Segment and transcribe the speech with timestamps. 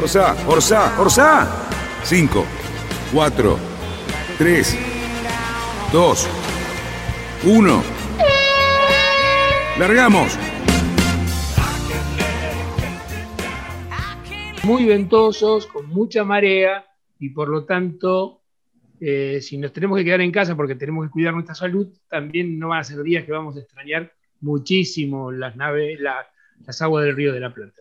[0.00, 1.68] Orsá, Orsá, Orsá.
[2.04, 2.46] Cinco,
[3.12, 3.58] cuatro,
[4.38, 4.78] tres,
[5.92, 6.28] dos,
[7.44, 7.82] uno.
[9.76, 10.38] ¡Largamos!
[14.62, 16.86] Muy ventosos, con mucha marea
[17.18, 18.42] y por lo tanto,
[19.00, 22.56] eh, si nos tenemos que quedar en casa porque tenemos que cuidar nuestra salud, también
[22.56, 27.16] no van a ser días que vamos a extrañar muchísimo las naves, las aguas del
[27.16, 27.77] río de la Plata.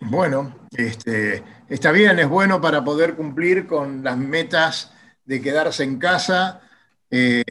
[0.00, 4.92] Bueno, este, está bien, es bueno para poder cumplir con las metas
[5.24, 6.62] de quedarse en casa,
[7.10, 7.44] eh,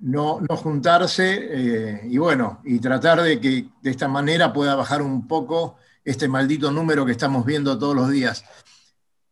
[0.00, 5.26] no, juntarse eh, y bueno, y tratar de que de esta manera pueda bajar un
[5.26, 8.44] poco este maldito número que estamos viendo todos los días.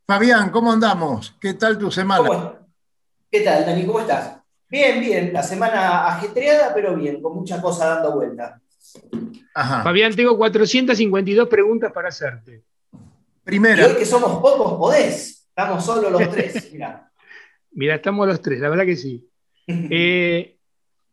[0.07, 1.37] Fabián, ¿cómo andamos?
[1.41, 2.59] ¿Qué tal tu semana?
[3.31, 3.87] ¿Qué tal, Dani?
[3.87, 4.39] ¿Cómo estás?
[4.69, 5.33] Bien, bien.
[5.33, 8.62] La semana ajetreada, pero bien, con mucha cosa dando vuelta.
[9.55, 12.63] Fabián, tengo 452 preguntas para hacerte.
[13.45, 13.83] Primera.
[13.83, 15.47] Y hoy que somos pocos, podés.
[15.49, 17.11] Estamos solo los tres, Mira,
[17.73, 19.29] Mira, estamos los tres, la verdad que sí.
[19.69, 20.59] Eh,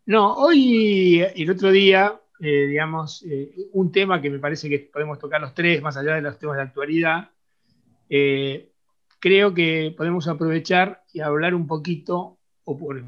[0.07, 5.19] no, hoy, el otro día, eh, digamos, eh, un tema que me parece que podemos
[5.19, 7.29] tocar los tres, más allá de los temas de actualidad,
[9.19, 13.03] creo que podemos aprovechar y hablar un poquito, o por,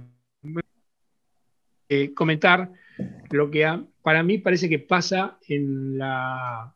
[2.14, 2.72] comentar
[3.30, 3.68] lo que
[4.02, 6.76] para mí parece que pasa en la,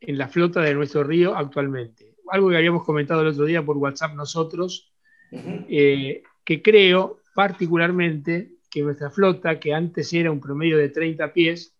[0.00, 2.16] en la flota de nuestro río actualmente.
[2.28, 4.92] Algo que habíamos comentado el otro día por WhatsApp nosotros,
[5.30, 11.74] eh, que creo particularmente que nuestra flota, que antes era un promedio de 30 pies,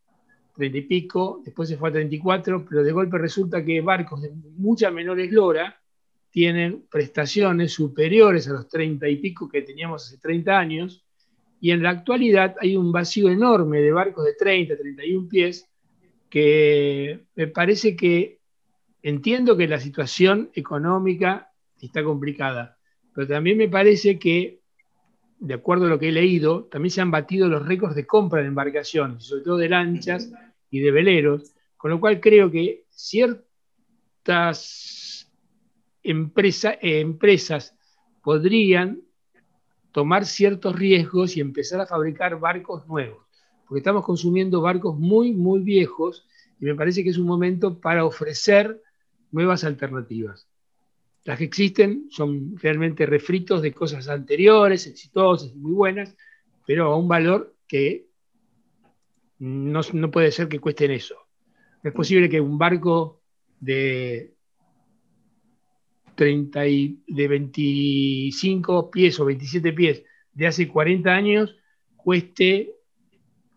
[0.56, 4.30] 30 y pico, después se fue a 34, pero de golpe resulta que barcos de
[4.56, 5.80] mucha menor eslora
[6.30, 11.03] tienen prestaciones superiores a los 30 y pico que teníamos hace 30 años,
[11.64, 15.66] y en la actualidad hay un vacío enorme de barcos de 30, 31 pies,
[16.28, 18.38] que me parece que
[19.02, 22.76] entiendo que la situación económica está complicada,
[23.14, 24.60] pero también me parece que,
[25.38, 28.42] de acuerdo a lo que he leído, también se han batido los récords de compra
[28.42, 30.30] de embarcaciones, sobre todo de lanchas
[30.69, 33.41] y de veleros, con lo cual creo que ciertas
[36.03, 37.74] empresas
[38.22, 39.00] podrían
[39.94, 43.25] tomar ciertos riesgos y empezar a fabricar barcos nuevos,
[43.65, 46.27] porque estamos consumiendo barcos muy, muy viejos
[46.59, 48.83] y me parece que es un momento para ofrecer
[49.31, 50.49] nuevas alternativas.
[51.22, 56.16] Las que existen son realmente refritos de cosas anteriores, exitosas y muy buenas,
[56.66, 58.09] pero a un valor que
[59.38, 61.15] no, no puede ser que cuesten eso.
[61.84, 63.21] No es posible que un barco
[63.60, 64.34] de
[66.14, 70.02] 30 y, de 25 pies o 27 pies
[70.32, 71.56] de hace 40 años
[71.97, 72.75] cueste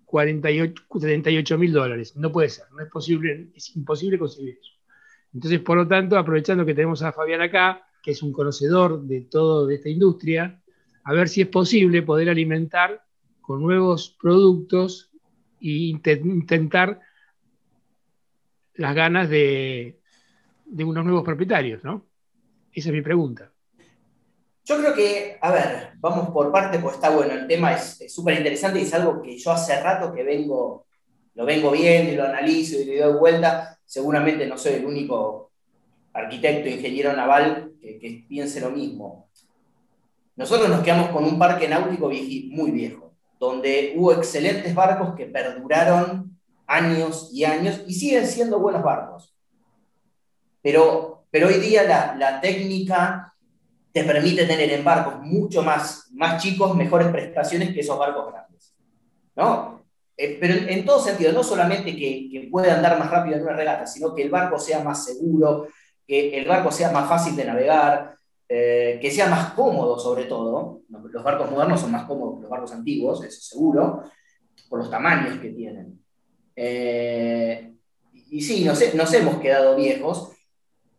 [0.05, 2.15] 48, 38 mil dólares.
[2.15, 4.71] No puede ser, no es posible, es imposible conseguir eso.
[5.33, 9.21] Entonces, por lo tanto, aprovechando que tenemos a Fabián acá, que es un conocedor de
[9.21, 10.61] todo de esta industria,
[11.03, 13.03] a ver si es posible poder alimentar
[13.41, 15.11] con nuevos productos
[15.61, 16.99] e intentar
[18.75, 19.99] las ganas de,
[20.65, 22.05] de unos nuevos propietarios, ¿no?
[22.77, 23.51] Esa es mi pregunta.
[24.63, 28.37] Yo creo que, a ver, vamos por parte, pues está bueno, el tema es súper
[28.37, 30.85] interesante y es algo que yo hace rato que vengo,
[31.33, 33.79] lo vengo viendo y lo analizo y le doy vuelta.
[33.83, 35.49] Seguramente no soy el único
[36.13, 39.27] arquitecto, ingeniero naval que, que piense lo mismo.
[40.35, 42.11] Nosotros nos quedamos con un parque náutico
[42.51, 46.37] muy viejo, donde hubo excelentes barcos que perduraron
[46.67, 49.35] años y años y siguen siendo buenos barcos.
[50.61, 51.83] Pero pero hoy día
[52.17, 53.31] la, técnica
[53.91, 58.75] te permite tener en barcos mucho más, más chicos mejores prestaciones que esos barcos grandes.
[59.35, 59.83] ¿no?
[60.17, 63.53] Eh, pero en, todo sentido, no solamente que, que pueda andar más rápido en una
[63.53, 65.67] regata, sino que el barco sea más seguro,
[66.07, 68.15] que el barco sea más fácil de navegar,
[68.49, 70.81] eh, que sea más cómodo sobre todo.
[70.89, 74.05] Los barcos modernos son más cómodos que los barcos antiguos, eso seguro,
[74.69, 76.03] por los tamaños que tienen.
[76.55, 77.75] Eh,
[78.31, 80.31] y sí, nos, nos hemos quedado viejos,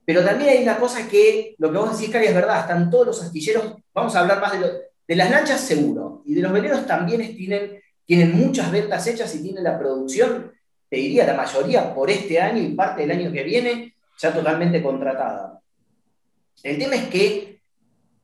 [0.08, 3.08] pero también hay una cosa que, lo que vos decís, Cari, es verdad, están todos
[3.08, 7.36] los astilleros, vamos a hablar más de, las lanchas seguro, y de los veleros también
[7.36, 10.50] tienen, tienen muchas ventas hechas y tienen la producción,
[10.88, 14.82] te diría la mayoría por este año y parte del año que viene, ya totalmente
[14.82, 15.60] contratada.
[16.62, 17.60] El tema es que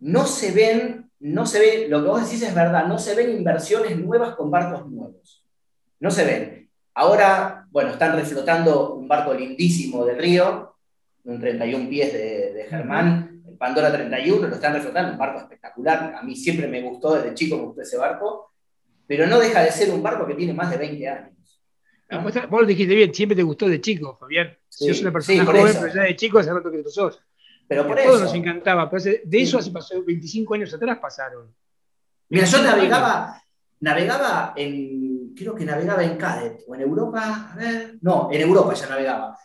[0.00, 3.36] no se ven, no se ve, lo que vos decís es verdad, no se ven
[3.36, 5.44] inversiones nuevas con barcos nuevos.
[6.00, 6.70] No se ven.
[6.94, 10.73] Ahora, bueno, están reflotando un barco lindísimo del río,
[11.24, 16.14] un 31 pies de, de Germán, el Pandora 31, lo están reflotando, un barco espectacular.
[16.14, 18.52] A mí siempre me gustó, desde chico me gustó ese barco,
[19.06, 21.30] pero no deja de ser un barco que tiene más de 20 años.
[22.10, 22.22] ¿no?
[22.22, 24.56] Vos, vos, lo dijiste bien, siempre te gustó de chico, Fabián.
[24.68, 25.80] Sí, una persona sí, joven, eso.
[25.80, 27.20] pero ya de chico hace rato que lo sos.
[27.66, 28.24] Pero por A todos eso.
[28.24, 28.90] nos encantaba.
[28.90, 31.54] pero de eso hace pasó 25 años atrás pasaron.
[32.28, 32.76] Mira, yo 25 años.
[32.76, 33.42] navegaba,
[33.80, 38.74] navegaba en, creo que navegaba en Cadet, o en Europa, a ver, no, en Europa
[38.74, 39.38] ya navegaba.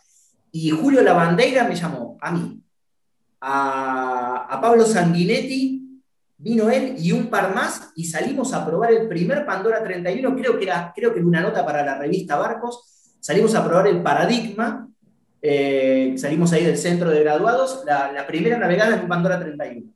[0.52, 2.60] Y Julio Lavandeira me llamó, a mí,
[3.40, 6.02] a, Pablo Sanguinetti,
[6.38, 10.58] vino él y un par más, y salimos a probar el primer Pandora 31, creo
[10.58, 14.88] que era, creo que una nota para la revista Barcos, salimos a probar el Paradigma,
[15.42, 19.90] eh, salimos ahí del centro de graduados, la, la primera navegada en un Pandora 31,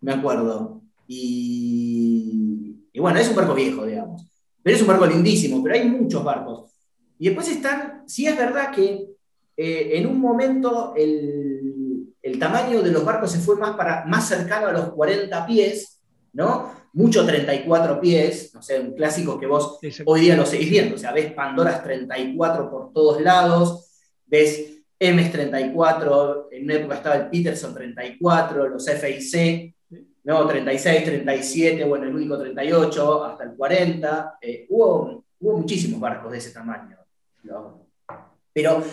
[0.00, 0.80] me acuerdo.
[1.06, 4.26] Y, y bueno, es un barco viejo, digamos.
[4.62, 6.70] Pero es un barco lindísimo, pero hay muchos barcos.
[7.18, 9.10] Y después están, sí es verdad que
[9.56, 14.28] eh, en un momento el, el tamaño de los barcos se fue más, para, más
[14.28, 16.00] cercano a los 40 pies,
[16.32, 16.72] ¿no?
[16.92, 20.98] Mucho 34 pies, no sé, un clásico que vos hoy día lo seguís viendo, o
[20.98, 23.90] sea, ves Pandoras 34 por todos lados,
[24.26, 29.74] ves Ms 34, en una época estaba el Peterson 34, los FIC,
[30.24, 36.32] no, 36, 37, bueno, el único 38, hasta el 40, eh, hubo, hubo muchísimos barcos
[36.32, 36.98] de ese tamaño.
[37.44, 37.86] ¿no?
[38.52, 38.84] Pero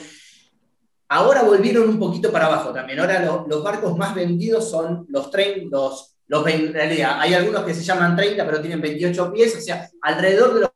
[1.10, 5.32] ahora volvieron un poquito para abajo también, ahora lo- los barcos más vendidos son los
[5.32, 9.56] 30, los, los, en realidad, hay algunos que se llaman 30, pero tienen 28 pies,
[9.58, 10.72] o sea, alrededor de los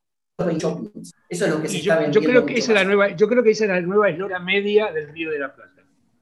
[0.48, 1.12] 28 pies.
[1.30, 2.20] Eso es lo que se Y está yo, vendiendo.
[2.22, 4.40] yo creo que esa es la nueva, yo creo que esa es la nueva eslora
[4.40, 5.72] media del Río de la Plata.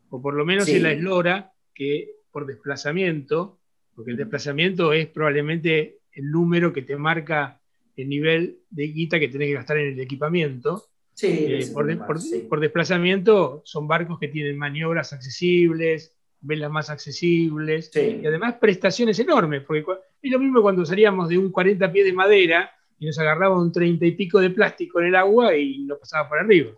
[0.09, 0.75] O por lo menos Sí.
[0.77, 3.59] es la eslora que por desplazamiento,
[3.95, 7.59] porque el desplazamiento es probablemente el número que te marca
[7.95, 10.85] el nivel de guita que tenés que gastar en el equipamiento.
[11.19, 12.45] Sí, Eh, por, de- tema, por- sí.
[12.49, 18.19] por desplazamiento son barcos que tienen maniobras accesibles, velas más accesibles Sí.
[18.21, 19.83] y además prestaciones enormes, porque
[20.21, 23.71] es lo mismo cuando salíamos de un 40 pies de madera y nos agarraba un
[23.71, 26.71] 30 y pico de plástico en el agua y nos pasaba por arriba.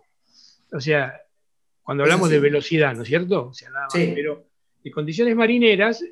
[0.72, 1.14] O sea,
[1.82, 3.48] cuando hablamos de velocidad, ¿no es cierto?
[3.48, 3.94] O sea, nada más.
[4.14, 4.44] Pero
[4.82, 6.04] de condiciones marineras,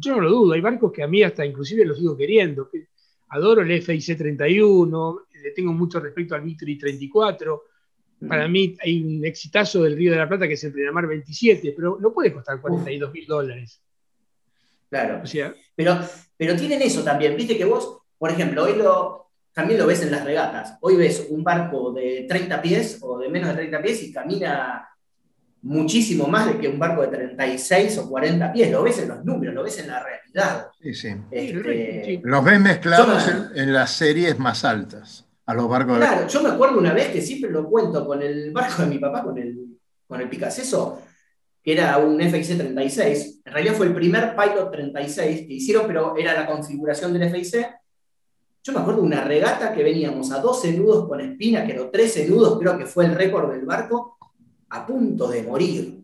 [0.00, 2.68] yo no lo dudo, hay barcos que a mí hasta inclusive los sigo queriendo.
[2.68, 2.88] que
[3.28, 7.62] Adoro el FIC 31, le tengo mucho respeto al Mitri 34,
[8.28, 11.74] para mí hay un exitazo del Río de la Plata que es el Plenamar 27,
[11.76, 13.80] pero no puede costar 42 mil dólares.
[14.88, 15.20] Claro.
[15.22, 15.98] O sea, Pero,
[16.36, 20.10] pero tienen eso también, viste que vos, por ejemplo, hoy lo, también lo ves en
[20.10, 20.78] las regatas.
[20.80, 24.88] Hoy ves un barco de 30 pies o de menos de 30 pies y camina
[25.62, 28.70] muchísimo más de que un barco de 36 o 40 pies.
[28.70, 30.68] Lo ves en los números, lo ves en la realidad.
[30.80, 31.08] Sí, sí.
[31.30, 32.20] Este, sí.
[32.22, 35.96] Los ves mezclados en las series más altas, a los barcos.
[35.96, 38.98] Claro, yo me acuerdo una vez que siempre lo cuento con el barco de mi
[38.98, 43.40] papá, con el, con el que era un FX 36.
[43.44, 47.58] En realidad fue el primer Pilot 36 que hicieron, pero era la configuración del FX.
[48.62, 52.28] Yo me acuerdo una regata que veníamos a 12 nudos con espina, que eran 13
[52.28, 54.18] nudos, creo que fue el récord del barco,
[54.70, 56.02] a punto de morir.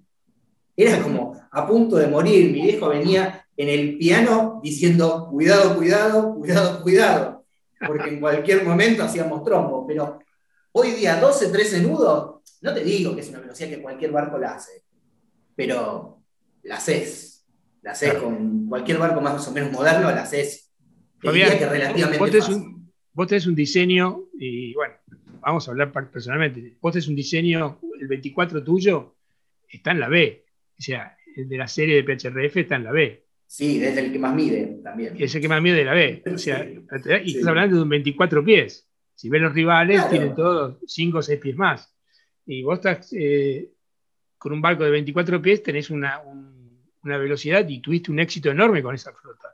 [0.77, 2.53] Era como a punto de morir.
[2.53, 7.42] Mi viejo venía en el piano diciendo, cuidado, cuidado, cuidado, cuidado
[7.87, 10.19] porque en cualquier momento hacíamos trombo, pero
[10.73, 14.39] hoy día 12, 13 nudos, no te digo que es una velocidad que cualquier barco
[14.39, 14.83] la hace,
[15.55, 16.23] pero
[16.63, 17.47] la haces,
[17.83, 18.25] la haces Claro.
[18.27, 20.73] con cualquier barco más o menos moderno, la haces,
[21.21, 24.95] Fabián, que relativamente vos tenés, un, vos tenés un diseño, y bueno,
[25.41, 26.77] vamos a hablar personalmente.
[26.81, 29.17] Vos tenés un diseño, el 24 tuyo
[29.69, 30.45] está en la B.
[30.79, 33.22] O sea, el de la serie de PHRF está en la B.
[33.55, 35.15] Sí, desde el que más mide también.
[35.19, 36.23] Es el que más miedo de la B.
[36.35, 36.79] O sea, Sí.
[37.25, 37.37] y Sí.
[37.37, 38.89] estás hablando de un 24 pies.
[39.15, 40.11] Si ves los rivales, Claro.
[40.11, 41.95] tienen todos 5 o 6 pies más.
[42.47, 43.71] Y vos estás eh,
[44.39, 48.51] con un barco de 24 pies, tenés una, un- una velocidad y tuviste un éxito
[48.51, 49.49] enorme con esa flota.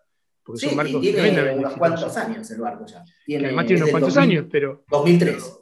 [0.44, 3.04] Porque Sí, son y barcos tiene tremendamente unos cuantos años el barco ya.
[3.26, 5.58] Tiene, además tiene unos es cuantos 2000, años, pero, 2003.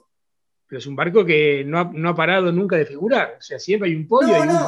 [0.67, 3.35] pero es un barco que no ha, no ha parado nunca de figurar.
[3.39, 4.63] O sea, siempre hay un podio No, y un no.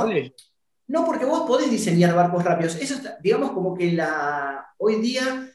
[0.89, 2.75] No, porque vos podés diseñar barcos rápidos.
[2.81, 5.47] Eso está, digamos como que la, hoy día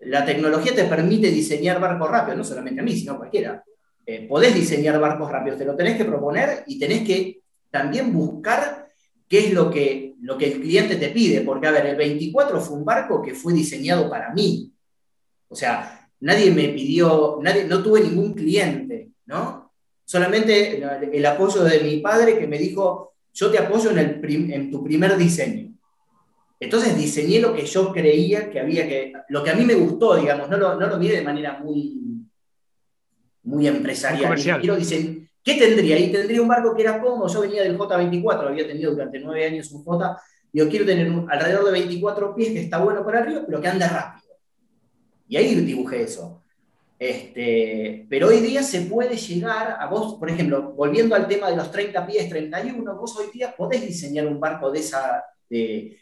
[0.00, 3.64] la tecnología te permite diseñar barcos rápidos, no solamente a mí, sino a cualquiera.
[4.04, 7.40] Eh, podés diseñar barcos rápidos, te lo tenés que proponer y tenés que
[7.70, 8.88] también buscar
[9.28, 11.42] qué es lo que, lo que el cliente te pide.
[11.42, 14.72] Porque, a ver, el 24 fue un barco que fue diseñado para mí.
[15.46, 19.72] O sea, nadie me pidió, nadie, no tuve ningún cliente, ¿no?
[20.04, 20.82] Solamente
[21.16, 24.82] el apoyo de mi padre que me dijo, yo te apoyo en, el en tu
[24.82, 25.74] primer diseño.
[26.60, 30.16] Entonces diseñé lo que yo creía que había que, lo que a mí me gustó,
[30.16, 32.00] digamos, no lo, no lo vi de manera muy,
[33.42, 34.34] muy empresarial.
[34.60, 35.98] Quiero ¿Qué tendría?
[35.98, 39.44] Y tendría un barco que era cómodo, yo venía del J24, había tenido durante nueve
[39.44, 40.18] años un J,
[40.54, 43.88] yo quiero tener alrededor de 24 pies, que está bueno para arriba, pero que anda
[43.88, 44.34] rápido.
[45.28, 46.43] Y ahí dibujé eso.
[47.06, 51.56] Este, pero hoy día se puede llegar a vos, por ejemplo, volviendo al tema de
[51.56, 55.98] los 30 pies, 31, vos hoy día podés diseñar un barco de esa, de,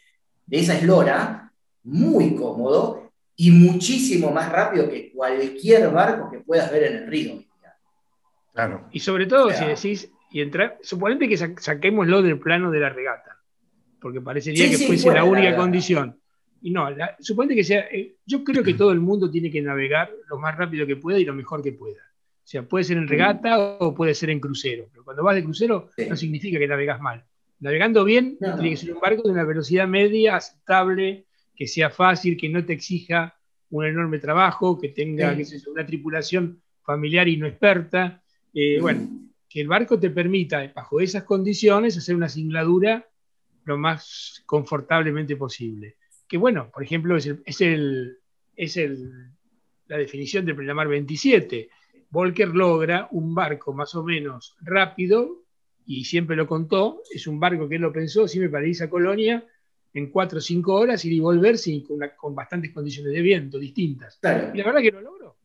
[0.49, 1.51] esa eslora
[1.83, 7.43] muy cómodo y muchísimo más rápido que cualquier barco que puedas ver en el río.
[8.53, 8.87] Claro.
[8.93, 13.41] Y sobre todo, si decís, y entrar, suponete que saquémoslo del plano de la regata,
[13.99, 16.17] porque parecería que fuese la única condición.
[16.63, 16.87] Y no,
[17.19, 20.57] suponete que sea, eh, yo creo que todo el mundo tiene que navegar lo más
[20.57, 21.99] rápido que pueda y lo mejor que pueda.
[21.99, 24.87] O sea, puede ser en regata o puede ser en crucero.
[24.89, 27.25] Pero cuando vas de crucero no significa que navegas mal.
[27.59, 32.37] Navegando bien, tiene que ser un barco de una velocidad media, aceptable, que sea fácil,
[32.37, 33.37] que no te exija
[33.69, 35.35] un enorme trabajo, que tenga
[35.67, 38.23] una tripulación familiar y no experta.
[38.53, 39.09] Eh, bueno,
[39.49, 43.05] que el barco te permita, bajo esas condiciones, hacer una singladura
[43.65, 47.27] lo más confortablemente posible que bueno, por ejemplo, es,
[47.61, 48.17] el,
[48.55, 48.79] es,
[49.87, 51.69] la definición del Plenamar 27.
[52.09, 55.43] Volker logra un barco más o menos rápido,
[55.85, 58.89] y siempre lo contó, es un barco que él lo pensó, siempre para irse a
[58.89, 59.45] Colonia,
[59.93, 64.19] en cuatro o cinco horas, ir y volver sin, con, bastantes condiciones de viento distintas.
[64.53, 65.35] Y la verdad que lo logró.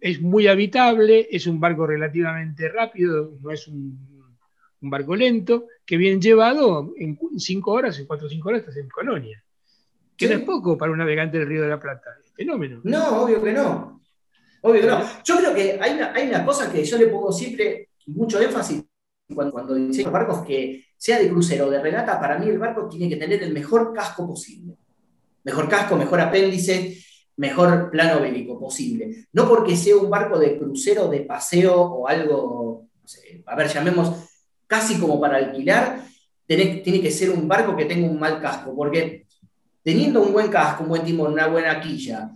[0.00, 3.98] Es muy habitable, es un barco relativamente rápido, no es un,
[4.80, 8.76] un barco lento, que bien llevado, en cinco horas, en cuatro o cinco horas estás
[8.76, 9.44] en Colonia
[10.16, 12.10] que no es poco para un navegante del Río de la Plata.
[12.34, 12.80] Fenómeno.
[12.84, 14.00] No, obvio que no.
[14.62, 15.00] Obvio que no.
[15.24, 18.82] Yo creo que hay una, hay una cosa que yo le pongo siempre mucho énfasis
[19.34, 22.88] cuando, cuando diseño barcos que sea de crucero o de regata, para mí el barco
[22.88, 24.74] tiene que tener el mejor casco posible.
[25.44, 26.98] Mejor casco, mejor apéndice,
[27.36, 29.26] mejor plano bélico posible.
[29.32, 33.68] No porque sea un barco de crucero, de paseo o algo, no sé, a ver,
[33.68, 34.12] llamemos
[34.66, 36.04] casi como para alquilar,
[36.46, 39.23] tiene, tiene que ser un barco que tenga un mal casco, porque
[39.84, 42.30] teniendo un buen casco, un buen timón, una buena quilla,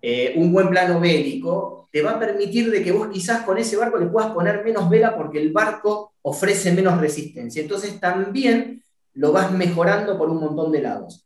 [0.00, 3.76] eh, un buen plano bélico, te va a permitir de que vos quizás con ese
[3.76, 7.62] barco le puedas poner menos vela porque el barco ofrece menos resistencia.
[7.62, 8.82] Entonces también
[9.12, 11.24] lo vas mejorando por un montón de lados.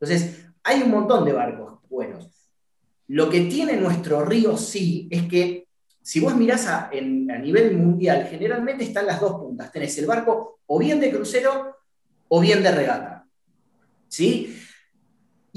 [0.00, 2.30] Entonces, hay un montón de barcos buenos.
[3.08, 5.66] Lo que tiene nuestro río sí es que
[6.00, 9.70] si vos mirás a, a nivel mundial, generalmente están las dos puntas.
[9.72, 11.76] Tenés el barco o bien de crucero
[12.28, 13.26] o bien de regata.
[14.08, 14.56] ¿Sí?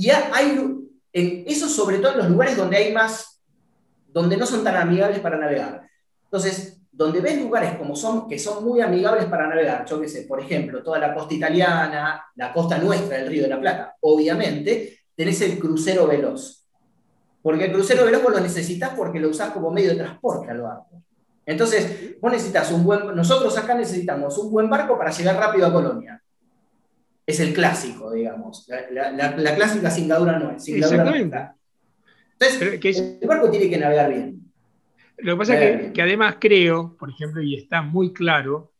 [0.01, 0.57] Y hay,
[1.13, 3.39] en, eso sobre todo en los lugares donde hay más,
[4.07, 5.87] donde no son tan amigables para navegar.
[6.23, 10.23] Entonces, donde ves lugares como son, que son muy amigables para navegar, yo qué sé,
[10.23, 15.01] por ejemplo, toda la costa italiana, la costa nuestra del Río de la Plata, obviamente,
[15.15, 16.65] tenés el crucero veloz.
[17.43, 20.61] Porque el crucero veloz vos lo necesitas porque lo usás como medio de transporte al
[20.61, 21.03] barco.
[21.45, 25.71] Entonces, vos necesitas un buen, nosotros acá necesitamos un buen barco para llegar rápido a
[25.71, 26.20] Colonia
[27.31, 28.67] es el clásico, digamos.
[28.91, 30.67] La, clásica cingadura no es.
[30.67, 31.37] Exactamente.
[32.39, 34.41] Entonces, el barco tiene que navegar bien.
[35.17, 38.71] Lo que pasa es que, además creo, por ejemplo, y está muy claro,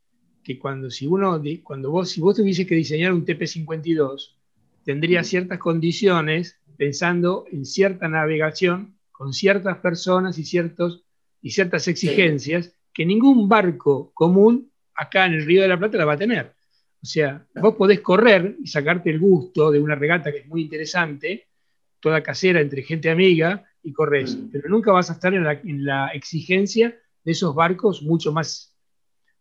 [0.43, 4.35] que cuando, si uno, cuando vos, si vos tuviese que diseñar un TP52,
[4.83, 11.03] tendría ciertas condiciones pensando en cierta navegación con ciertas personas y, ciertos,
[11.43, 16.05] y ciertas exigencias que ningún barco común acá en el Río de la Plata la
[16.05, 16.55] va a tener.
[17.01, 20.61] O sea, vos podés correr y sacarte el gusto de una regata que es muy
[20.61, 21.47] interesante,
[21.99, 24.49] toda casera entre gente amiga, y corres, mm.
[24.51, 28.75] pero nunca vas a estar en la, exigencia de esos barcos mucho más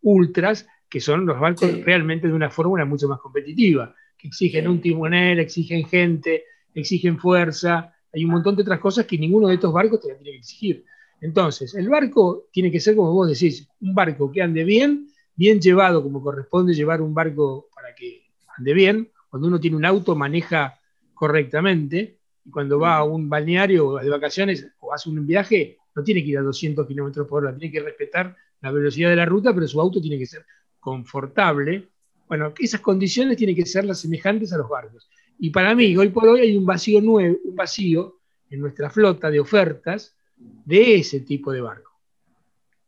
[0.02, 4.80] ultras, que son los barcos realmente de una fórmula mucho más competitiva, que exigen un
[4.80, 9.72] timonel, exigen gente, exigen fuerza, hay un montón de otras cosas que ninguno de estos
[9.72, 10.84] barcos te tiene que exigir.
[11.20, 15.60] Entonces, el barco tiene que ser, como vos decís, un barco que ande bien bien
[15.60, 18.22] llevado, como corresponde llevar un barco para que
[18.56, 20.78] ande bien, cuando uno tiene un auto maneja
[21.14, 26.22] correctamente, y cuando va a un balneario de vacaciones o hace un viaje, no tiene
[26.22, 29.54] que ir a 200 kilómetros por hora, tiene que respetar la velocidad de la ruta,
[29.54, 30.44] pero su auto tiene que ser
[30.78, 31.88] confortable.
[32.28, 35.08] Bueno, esas condiciones tienen que ser las semejantes a los barcos.
[35.38, 38.18] Y para mí, hoy por hoy hay un vacío nuevo, un vacío
[38.50, 41.92] en nuestra flota de ofertas de ese tipo de barco.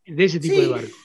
[0.06, 0.96] De ese tipo de barco.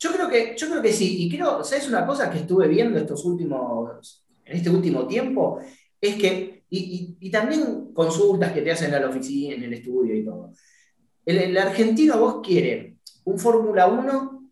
[0.00, 2.98] Yo creo que, yo creo que sí, y creo, ¿sabes una cosa que estuve viendo
[2.98, 5.60] estos últimos, en este último tiempo?
[6.00, 10.24] Es que, y, también consultas que te hacen a la oficina, en el estudio y
[10.24, 10.52] todo.
[11.26, 14.50] El, argentino vos quiere un Fórmula 1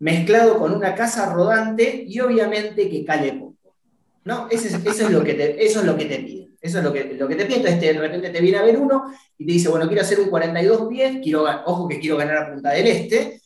[0.00, 3.76] mezclado con una casa rodante y obviamente que cale poco.
[4.24, 4.48] ¿no?
[4.50, 6.56] Eso es, eso es, lo, que te, eso es lo que te piden.
[6.60, 7.60] Eso es lo que, lo que te piden.
[7.60, 9.04] Entonces de repente te viene a ver uno
[9.38, 12.52] y te dice, bueno, quiero hacer un 42 pies, quiero, ojo que quiero ganar a
[12.52, 13.40] Punta del Este.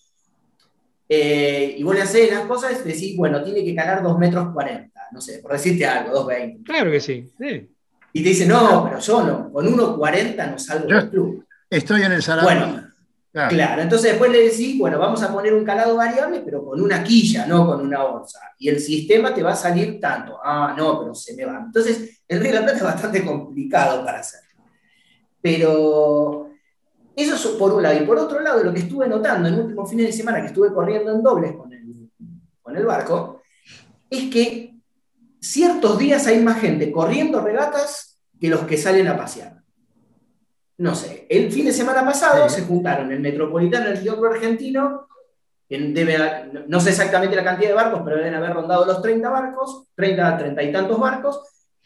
[1.13, 4.53] Eh, y vos le haces las cosas y decís, bueno, tiene que calar 2 metros
[4.53, 6.63] 40, no sé, por decirte algo, 2,20.
[6.65, 7.29] Claro que sí.
[8.13, 11.45] Y te dice, no, pero yo no, con 1,40 no salgo del club.
[11.69, 12.45] Estoy en el Sarabí.
[12.47, 12.87] Bueno,
[13.33, 13.83] Claro.
[13.83, 17.45] entonces después le decís, bueno, vamos a poner un calado variable, pero con una quilla,
[17.47, 18.41] no con una bolsa.
[18.59, 20.39] Y el sistema te va a salir tanto.
[20.45, 21.63] Ah, no, pero se me va.
[21.65, 24.41] Entonces, el Río de la Plata es bastante complicado para hacer.
[25.41, 26.50] Pero
[27.23, 28.03] eso es por un lado.
[28.03, 30.49] Y por otro lado, lo que estuve notando en el último fin de semana que
[30.49, 32.11] estuve corriendo en dobles con el,
[32.63, 33.43] con el barco,
[34.09, 34.75] es que
[35.41, 39.61] ciertos días hay más gente corriendo regatas que los que salen a pasear
[40.81, 45.09] no sé, el fin de semana pasado se juntaron el Metropolitano el Río Argentino,
[46.69, 50.39] no sé exactamente la cantidad de barcos, pero deben haber rondado los 30 barcos, 30,
[50.39, 51.43] 30 y tantos barcos,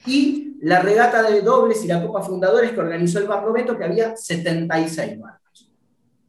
[0.07, 4.17] y la regata de dobles y la Copa Fundadores que organizó el Barlovento, que había
[4.17, 5.71] 76 barcos.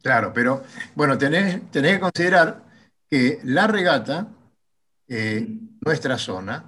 [0.02, 0.62] Claro, pero
[0.94, 2.62] bueno, tenés, que considerar
[3.10, 4.28] que la regata,
[5.08, 5.48] eh,
[5.80, 6.64] nuestra zona,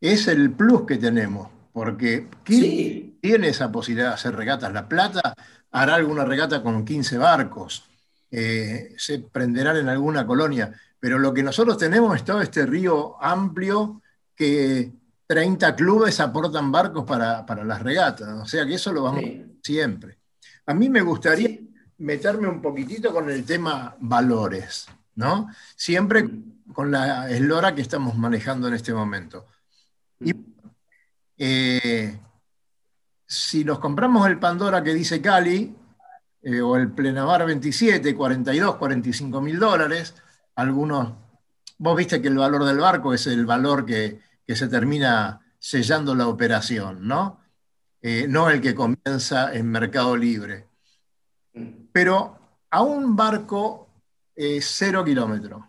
[0.00, 4.72] es el plus que tenemos, porque sí tiene esa posibilidad de hacer regatas.
[4.72, 5.34] La Plata
[5.70, 7.84] hará alguna regata con 15 barcos,
[8.30, 13.16] eh, se prenderán en alguna colonia, pero lo que nosotros tenemos es todo este río
[13.22, 14.02] amplio
[14.34, 14.90] que
[15.26, 19.24] 30 clubes aportan barcos para, las regatas, o sea que eso lo vamos
[19.62, 20.18] siempre.
[20.66, 21.58] A mí me gustaría
[21.98, 25.48] meterme un poquitito con el tema valores, ¿no?
[25.74, 26.28] Siempre
[26.72, 29.46] con la eslora que estamos manejando en este momento.
[30.20, 30.32] Y
[31.38, 32.18] eh,
[33.26, 35.74] si nos compramos el Pandora que dice Cali,
[36.42, 40.14] eh, o el Plenamar 27, 42, 45 mil dólares,
[40.54, 41.14] algunos,
[41.78, 44.20] vos viste que el valor del barco es el valor que,
[44.54, 47.40] se termina sellando la operación, ¿no?
[48.00, 50.68] Eh, no el que comienza en Mercado Libre.
[51.92, 52.38] Pero
[52.70, 53.88] a un barco
[54.36, 55.64] eh, cero kilómetros,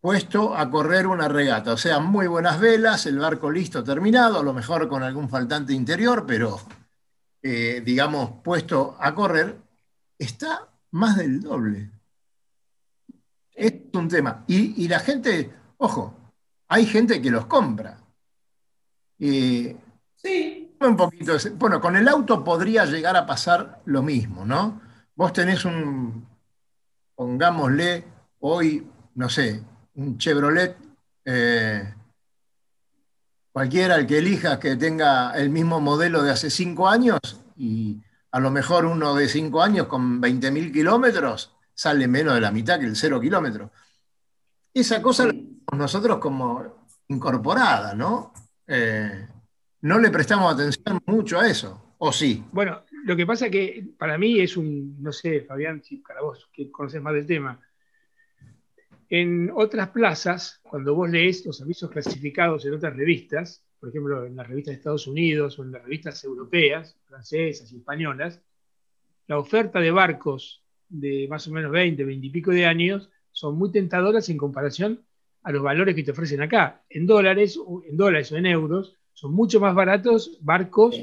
[0.00, 1.72] puesto a correr una regata.
[1.72, 5.72] O sea, muy buenas velas, el barco listo, terminado, a lo mejor con algún faltante
[5.72, 6.60] interior, pero
[7.42, 9.56] eh, digamos, puesto a correr,
[10.18, 11.90] está más del doble.
[13.52, 14.44] Es un tema.
[14.46, 16.17] Y, la gente, ojo,
[16.68, 17.98] hay gente que los compra.
[19.18, 19.76] sí.
[20.80, 24.80] Un poquito, bueno, con el auto podría llegar a pasar lo mismo, ¿no?
[25.16, 26.24] Vos tenés un,
[27.16, 28.04] pongámosle,
[28.38, 29.60] hoy, no sé,
[29.96, 30.76] un Chevrolet,
[31.24, 31.94] eh,
[33.50, 37.18] cualquiera el que elijas que tenga el mismo modelo de hace cinco años
[37.56, 38.00] y
[38.30, 42.78] a lo mejor uno de cinco años con 20.000 kilómetros sale menos de la mitad
[42.78, 43.72] que el cero kilómetro.
[44.72, 45.28] Esa cosa
[45.76, 48.32] nosotros como incorporada, ¿no?
[48.66, 49.26] Eh,
[49.82, 52.44] no le prestamos atención mucho a eso, ¿o sí?
[52.52, 56.22] Bueno, lo que pasa es que para mí es un, no sé, Fabián, si para
[56.22, 57.60] vos que conoces más del tema,
[59.10, 64.36] en otras plazas, cuando vos lees los avisos clasificados en otras revistas, por ejemplo, en
[64.36, 68.42] las revistas de Estados Unidos o en las revistas europeas, francesas y españolas,
[69.26, 73.56] la oferta de barcos de más o menos 20, 20 y pico de años son
[73.56, 75.04] muy tentadoras en comparación
[75.42, 76.82] a los valores que te ofrecen acá.
[76.88, 81.00] En dólares, en dólares o en euros, son mucho más baratos barcos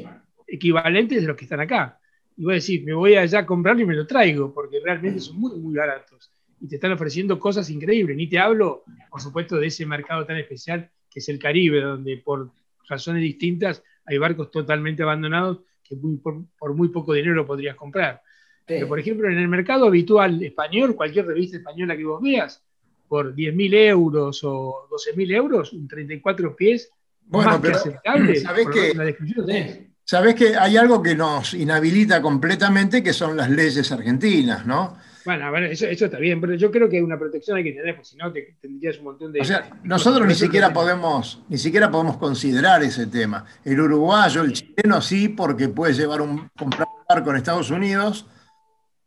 [0.48, 2.00] equivalentes de los que están acá.
[2.38, 5.20] Y voy a decir, me voy allá a comprarlo y me lo traigo, porque realmente
[5.20, 8.16] son muy, muy baratos y te están ofreciendo cosas increíbles.
[8.18, 12.18] Ni te hablo, por supuesto, de ese mercado tan especial que es el Caribe, donde
[12.18, 12.52] por
[12.90, 18.22] razones distintas hay barcos totalmente abandonados que por, muy poco dinero lo podrías comprar.
[18.66, 22.65] Pero, por ejemplo, en el mercado habitual español, cualquier revista española que vos veas,
[23.08, 26.90] por 10.000 euros o 12.000 euros, un 34 pies,
[27.28, 28.36] bueno, más que aceptable.
[28.42, 34.66] ¿sabés que, Sabés que hay algo que nos inhabilita completamente, que son las leyes argentinas,
[34.66, 34.96] ¿no?
[35.26, 37.96] Bueno, a ver, eso, está bien, pero yo creo que una protección hay que tener,
[37.96, 39.42] porque si no te, tendrías un montón de.
[39.42, 43.44] O sea, nosotros ni siquiera podemos, ni siquiera podemos considerar ese tema.
[43.64, 48.28] El uruguayo, el chileno sí, porque puede llevar un comprar un barco en Estados Unidos,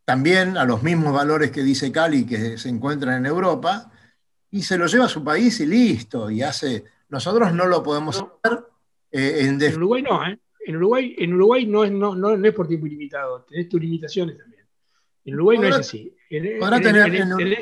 [0.09, 3.93] también a los mismos valores que dice Cali que se encuentran en Europa,
[4.51, 6.31] y se lo lleva a su país y listo.
[6.31, 6.85] Y hace.
[7.11, 8.65] Nosotros no lo podemos hacer.
[9.13, 10.39] Eh, en, Uruguay no, ¿eh?
[10.65, 13.83] En Uruguay, en Uruguay no, es, no, no, no es por tiempo ilimitado, tenés tus
[13.83, 14.65] limitaciones también.
[15.27, 16.17] En Uruguay no es así.
[16.59, 17.59] podrá, tener,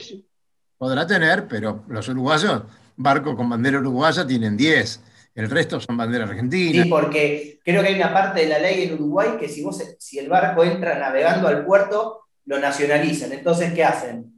[0.78, 2.62] podrá tener, pero los uruguayos,
[2.94, 5.02] barcos con bandera uruguaya tienen 10.
[5.34, 6.84] El resto son bandera argentina.
[6.84, 9.82] Sí, porque creo que hay una parte de la ley en Uruguay que si, vos,
[9.98, 13.32] si el barco entra navegando al puerto, lo nacionalizan.
[13.32, 14.32] Entonces, ¿qué hacen?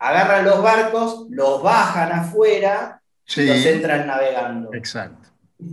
[0.00, 4.72] agarran los barcos, los bajan afuera Sí, y los entran navegando.
[4.72, 5.28] exacto.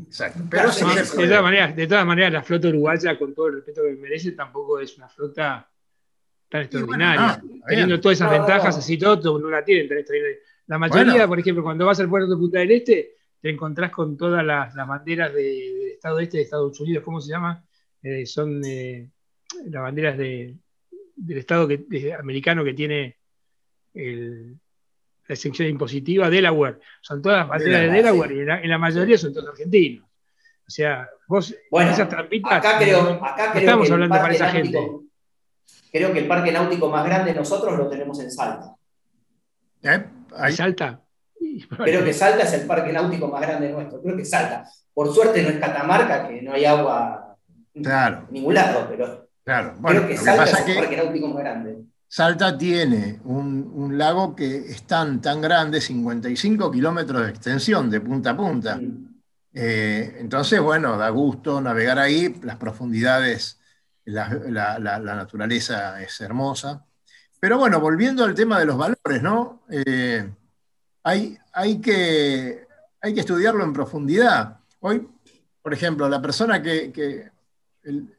[0.08, 0.42] exacto.
[0.50, 3.92] Pero de, todas maneras, de todas maneras, la flota uruguaya, con todo el respeto que
[4.02, 5.70] merece, tampoco es una flota
[6.50, 7.40] tan extraordinaria.
[7.44, 7.60] no.
[7.68, 8.80] Teniendo todas esas No, ventajas, no.
[8.80, 10.38] así todo, no la tienen tan extraordinaria.
[10.68, 11.28] La mayoría, Bueno.
[11.28, 14.74] por ejemplo, cuando vas al puerto de Punta del Este, te encontrás con todas las,
[14.74, 17.64] las banderas de- del Estado Este de Estados Unidos, ¿cómo se llama?
[18.02, 19.08] Eh, son eh,
[19.66, 20.56] las banderas de-
[21.16, 23.18] del Estado que, de- americano que tiene
[23.94, 24.54] el-
[25.28, 26.80] la exención impositiva, Delaware.
[27.02, 30.06] Son todas banderas de Delaware, Delaware y en la, en la mayoría son todos argentinos.
[30.68, 32.52] O sea, vos, Bueno, esas trampitas.
[32.54, 34.78] Acá creo, no- acá no creo estamos que el hablando para parque esa gente.
[34.80, 35.02] náutico-
[35.92, 38.76] Creo que el parque náutico más grande nosotros lo tenemos en Salta.
[39.84, 40.04] ¿Eh?
[40.36, 41.02] Ahí- Salta.
[41.84, 44.02] Creo que Salta es el parque náutico más grande nuestro.
[44.02, 44.68] Creo que Salta.
[44.94, 47.38] Por suerte no es Catamarca, que no hay agua
[47.82, 49.76] Claro, en ningún lado, pero claro.
[49.80, 51.78] Bueno, creo que lo que Salta pasa es que náutico más grande.
[52.08, 58.00] Salta tiene un, un lago que es tan, tan grande, 55 kilómetros de extensión de
[58.02, 58.80] punta a punta.
[59.54, 63.60] Eh, entonces, bueno, da gusto navegar ahí, las profundidades,
[64.06, 66.86] la, la- la- la naturaleza es hermosa.
[67.40, 69.64] Pero bueno, volviendo al tema de los valores, ¿no?
[69.70, 70.30] Eh,
[71.04, 72.68] hay, hay, que,
[73.02, 74.60] hay que estudiarlo en profundidad.
[74.80, 75.08] Hoy,
[75.62, 77.30] por ejemplo, la persona que, que-
[77.84, 78.12] el-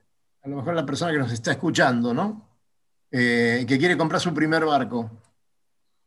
[0.47, 2.49] a lo mejor la persona que nos está escuchando, ¿no?
[3.11, 5.11] Eh, que quiere comprar su primer barco.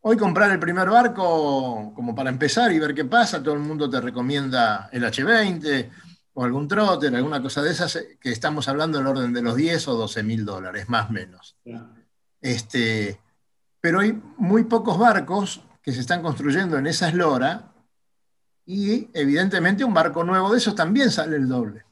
[0.02, 3.90] Hoy comprar el primer barco, como para empezar y ver qué pasa, todo el mundo
[3.90, 5.90] te recomienda el H20
[6.36, 9.58] o algún trotter, alguna cosa de esas, eh, que estamos hablando del orden de los
[9.58, 11.58] 10 o 12 mil dólares, más o menos.
[12.40, 13.20] Este,
[13.82, 17.74] pero hay muy pocos barcos que se están construyendo en esa eslora
[18.66, 21.84] y evidentemente un barco nuevo de esos también sale el doble.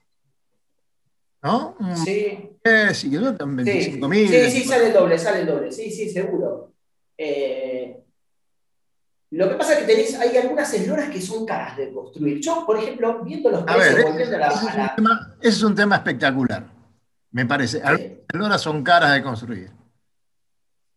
[1.47, 1.77] ¿No?
[1.95, 4.27] Sí, 10 y que no, sí, 25 mil.
[4.27, 5.71] sí, sí, sale el doble, sale el doble.
[5.71, 6.73] Sí, sí, seguro.
[7.17, 8.03] Eh,
[9.31, 12.39] lo que pasa es que tenés, hay algunas esloras que son caras de construir.
[12.39, 14.95] Yo, por ejemplo, viendo los A precios, ver, volviendo a la, ese es, un la-
[14.95, 16.65] tema, ese es un tema espectacular,
[17.31, 17.81] me parece.
[17.81, 19.71] Algunas eh, esloras son caras de construir.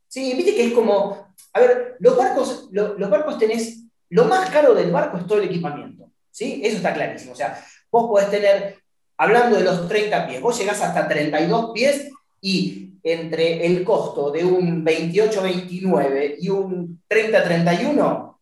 [0.08, 4.50] Sí, viste que es como, a ver, los barcos, lo- los barcos tenés, lo más
[4.50, 6.60] caro del barco es todo el equipamiento, ¿sí?
[6.64, 7.32] Eso está clarísimo.
[7.32, 8.79] O sea, vos podés tener,
[9.20, 12.08] hablando de los 30 pies, vos llegás hasta 32 pies
[12.40, 18.36] y entre el costo de un 28-29 y un 30-31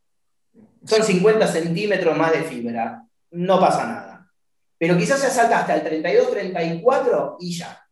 [0.85, 3.05] son 50 centímetros más de fibra.
[3.33, 4.31] No pasa nada.
[4.79, 7.85] Pero quizás se salta hasta el 32-34 y ya.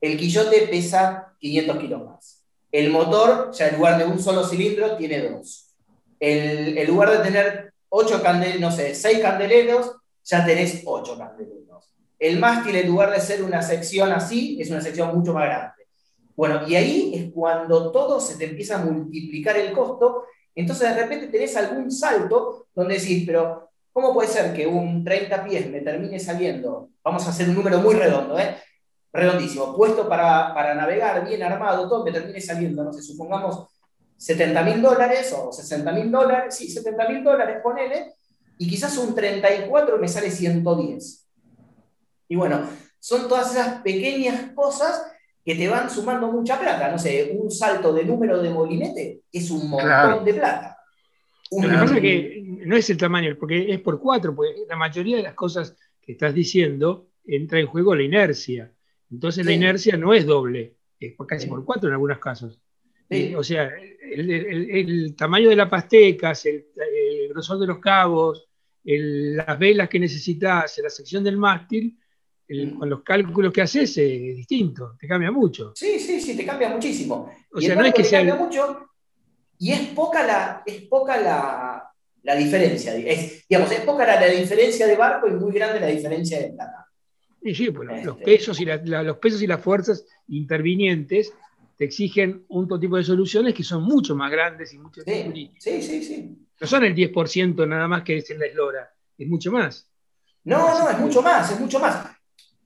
[0.00, 2.44] El quillote pesa 500 kilos más.
[2.72, 5.76] El motor, ya en lugar de un solo cilindro, tiene dos.
[6.18, 9.92] El, en lugar de tener ocho candeleros, no sé, seis candeleros,
[10.24, 11.59] ya tenés ocho candeleros.
[12.20, 15.72] El mástil, en lugar de ser una sección así, es una sección mucho más grande.
[16.36, 21.02] Bueno, y ahí es cuando todo se te empieza a multiplicar el costo, entonces de
[21.02, 25.80] repente tenés algún salto donde decís, pero ¿cómo puede ser que un 30 pies me
[25.80, 26.90] termine saliendo?
[27.02, 28.54] Vamos a hacer un número muy redondo, ¿eh?
[29.12, 33.66] redondísimo, puesto para, para navegar, bien armado, todo, me termine saliendo, no sé, supongamos
[34.18, 38.14] 70 mil dólares o 60 mil dólares, sí, 70 mil dólares, ponele,
[38.58, 41.29] y quizás un 34 me sale 110.
[42.30, 42.62] Y bueno,
[43.00, 45.04] son todas esas pequeñas cosas
[45.44, 49.50] que te van sumando mucha plata, no sé, un salto de número de molinete es
[49.50, 50.20] un montón Claro.
[50.24, 50.76] de plata.
[51.50, 54.76] Lo que pasa es que no es el tamaño, porque es por cuatro, porque la
[54.76, 58.72] mayoría de las cosas que estás diciendo entra en juego la inercia.
[59.10, 61.48] Entonces la inercia no es doble, es por- casi Sí.
[61.50, 62.60] por cuatro en algunos casos.
[63.10, 63.32] Sí.
[63.32, 63.68] Eh, o sea,
[64.12, 68.46] el, el- el tamaño de la pastecas, el, el grosor de los cabos,
[68.84, 71.96] el- las velas que necesitas, la sección del mástil,
[72.50, 72.78] el- Mm.
[72.78, 75.72] con los cálculos que haces eh, es distinto, te cambia mucho.
[75.74, 77.32] Sí, sí, sí, te cambia muchísimo.
[77.52, 78.86] O y sea, no es que te sea cambia mucho
[79.58, 81.84] y es poca la, es poca la,
[82.22, 82.94] la diferencia.
[82.96, 86.50] Es, digamos, es poca la, la diferencia de barco y muy grande la diferencia de
[86.50, 86.86] plata.
[87.42, 88.24] Y sí, pues, los- los Este.
[88.24, 91.32] pesos y la- la- los pesos y las fuerzas intervinientes
[91.78, 95.80] te exigen un tipo de soluciones que son mucho más grandes y mucho Sí, sí,
[95.82, 96.36] sí, sí.
[96.60, 99.88] no son el 10% nada más que es en la eslora, es mucho más.
[100.44, 102.06] No, no, es mucho más, es mucho más.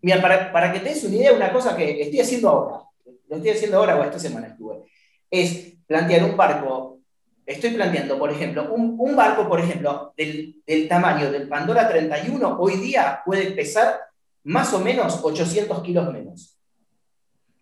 [0.05, 2.85] Mira, para, para que te des una idea, una cosa que estoy haciendo ahora,
[3.27, 4.83] lo estoy haciendo ahora o esta semana estuve,
[5.31, 6.99] es plantear un barco.
[7.47, 12.57] Estoy planteando, por ejemplo, un, un barco, por ejemplo, del, del tamaño del Pandora 31,
[12.59, 13.99] hoy día puede pesar
[14.43, 16.59] más o menos 800 kilos menos.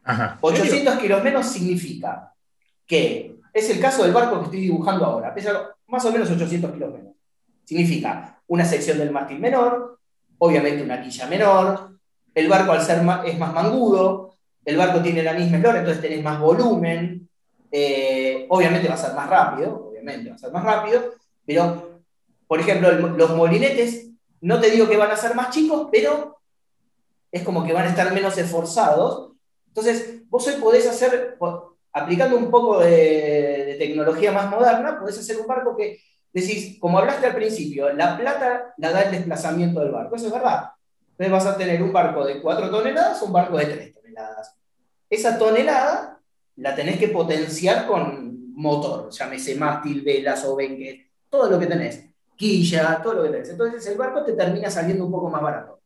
[0.02, 0.38] Ajá.
[0.40, 2.34] 800 kilos menos significa
[2.84, 6.72] que es el caso del barco que estoy dibujando ahora, pesa más o menos 800
[6.72, 7.14] kilos menos.
[7.64, 10.00] Significa una sección del mástil menor,
[10.38, 11.91] obviamente una quilla menor,
[12.34, 16.22] el barco al ser es más mangudo, el barco tiene la misma eslora, entonces tenés
[16.22, 17.28] más volumen,
[17.70, 21.14] eh, obviamente va a ser más rápido, obviamente va a ser más rápido,
[21.44, 22.00] pero,
[22.46, 26.38] por ejemplo, los molinetes, no te digo que van a ser más chicos, pero
[27.30, 29.32] es como que van a estar menos esforzados.
[29.68, 31.38] Entonces, vos hoy podés hacer,
[31.92, 35.98] aplicando un poco de, tecnología más moderna, podés hacer un barco que
[36.32, 40.16] decís, como hablaste al principio, la plata la da el desplazamiento del barco.
[40.16, 40.70] Eso es verdad.
[41.22, 44.56] Entonces vas a tener un barco de 4 toneladas o un barco de 3 toneladas.
[45.08, 46.20] Esa tonelada
[46.56, 52.08] la tenés que potenciar con motor, llámese mástil, velas o benques, todo lo que tenés.
[52.34, 53.50] Quilla, todo lo que tenés.
[53.50, 55.78] Entonces el barco te termina saliendo un poco más barato.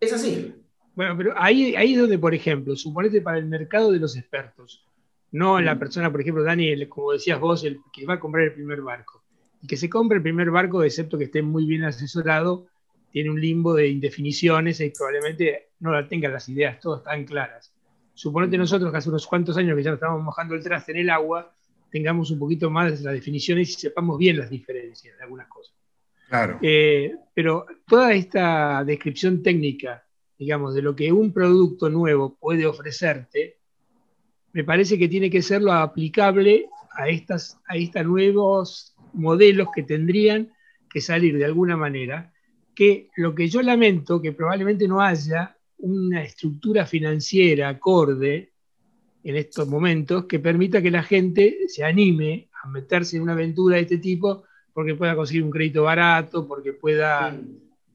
[0.00, 0.52] Es así.
[0.96, 4.84] Bueno, pero ahí, ahí es donde, por ejemplo, suponete para el mercado de los expertos,
[5.30, 8.54] no la persona, por ejemplo, Daniel, como decías vos, el que va a comprar el
[8.54, 9.22] primer barco.
[9.62, 12.66] Y que se compre el primer barco, excepto que esté muy bien asesorado,
[13.12, 17.72] tiene un limbo de indefiniciones y probablemente no la tenga las ideas todas tan claras.
[18.14, 21.10] Suponete nosotros que hace unos cuantos años que ya estamos mojando el traste en el
[21.10, 21.54] agua,
[21.90, 25.74] tengamos un poquito más de las definiciones y sepamos bien las diferencias de algunas cosas.
[26.28, 26.58] Claro.
[26.62, 30.04] Eh, pero toda esta descripción técnica,
[30.38, 33.58] digamos, de lo que un producto nuevo puede ofrecerte,
[34.52, 39.82] me parece que tiene que ser lo aplicable a, estas, a estos nuevos modelos que
[39.82, 40.52] tendrían
[40.88, 42.32] que salir de alguna manera,
[42.74, 48.52] que lo que yo lamento, que probablemente no haya una estructura financiera acorde
[49.24, 53.76] en estos momentos que permita que la gente se anime a meterse en una aventura
[53.76, 57.38] de este tipo porque pueda conseguir un crédito barato, porque pueda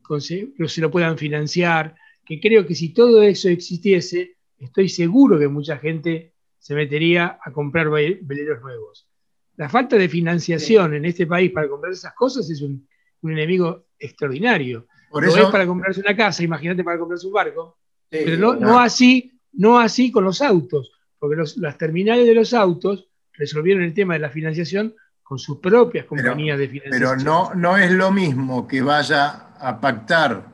[0.01, 5.47] conseguir, se lo puedan financiar, que creo que si todo eso existiese, estoy seguro que
[5.47, 9.07] mucha gente se metería a comprar veleros nuevos.
[9.55, 12.87] La falta de financiación en este país para comprar esas cosas es un,
[13.23, 14.87] enemigo extraordinario.
[15.09, 17.77] Por eso, es para comprarse una casa, imagínate para comprarse un barco.
[18.09, 23.83] pero no, así, no así con los autos, porque las terminales de los autos resolvieron
[23.83, 27.17] el tema de la financiación con sus propias compañías de financiación.
[27.17, 30.45] Pero no, no es lo mismo que vaya a pactar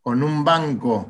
[0.00, 1.08] con un banco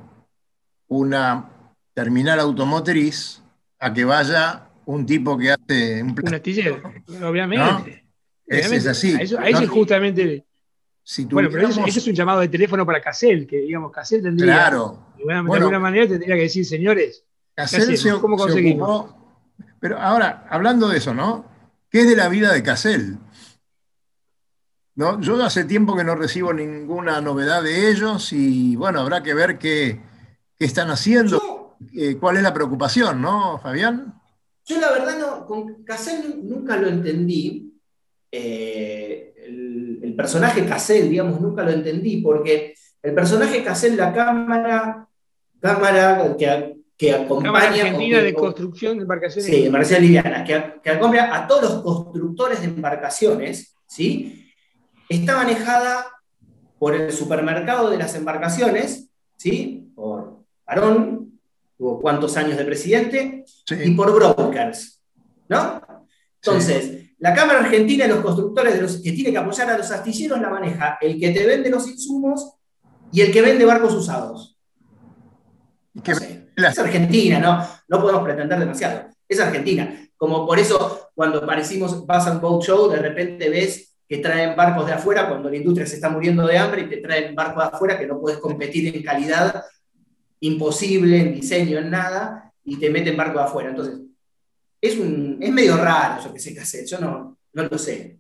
[0.89, 1.51] una
[1.93, 3.43] terminal automotriz
[3.79, 6.83] a que vaya un tipo que hace un, un astillero,
[7.23, 8.05] obviamente.
[8.47, 9.15] Es, así.
[9.15, 10.45] A eso, es justamente.
[11.31, 14.55] Bueno, pero eso, es un llamado de teléfono para Casel, que digamos, Casel tendría.
[14.55, 15.07] Claro.
[15.19, 19.15] De, alguna manera tendría que decir, señores, Casel se, ¿cómo conseguimos?
[19.81, 21.45] pero ahora, hablando de eso, ¿no?
[21.91, 23.19] ¿Qué es de la vida de Casel?
[24.95, 25.21] ¿No?
[25.21, 29.59] Yo hace tiempo que no recibo ninguna novedad de ellos y bueno, habrá que ver
[29.59, 30.01] qué,
[30.59, 34.21] están haciendo, eh, cuál es la preocupación, ¿no, Fabián?
[34.65, 37.79] Yo la verdad no, con Cassell nunca lo entendí.
[38.33, 45.09] Eh, el, personaje Cassell, digamos, nunca lo entendí, porque el personaje Cassell, la cámara,
[45.61, 47.53] cámara que, que acompaña.
[47.53, 49.45] Cámara Argentina de Construcción de Embarcaciones.
[49.45, 54.45] Sí, embarcaciones livianas, que, que acompaña a todos los constructores de embarcaciones, ¿sí?
[55.09, 56.07] está manejada
[56.79, 59.91] por el supermercado de las embarcaciones, ¿sí?
[59.95, 61.41] por Arón,
[61.77, 63.45] tuvo cuántos años de presidente,
[63.85, 65.03] y por brokers.
[65.49, 65.81] ¿no?
[66.37, 69.91] Entonces, la Cámara Argentina de los constructores de los, que tiene que apoyar a los
[69.91, 72.53] astilleros la maneja el que te vende los insumos
[73.11, 74.59] y el que vende barcos usados.
[76.05, 77.67] Es Argentina, ¿no?
[77.89, 79.07] No podemos pretender demasiado.
[79.27, 80.07] Es Argentina.
[80.19, 84.93] Como por eso, cuando parecimos Bass Boat Show, de repente ves que traen barcos de
[84.93, 87.99] afuera cuando la industria se está muriendo de hambre y te traen barcos de afuera
[87.99, 89.65] que no puedes competir en calidad,
[90.41, 93.71] imposible, en diseño, en nada, y te meten barcos de afuera.
[93.71, 93.95] Entonces,
[94.87, 98.19] es, un, es medio raro eso que se hace, yo no, no lo sé,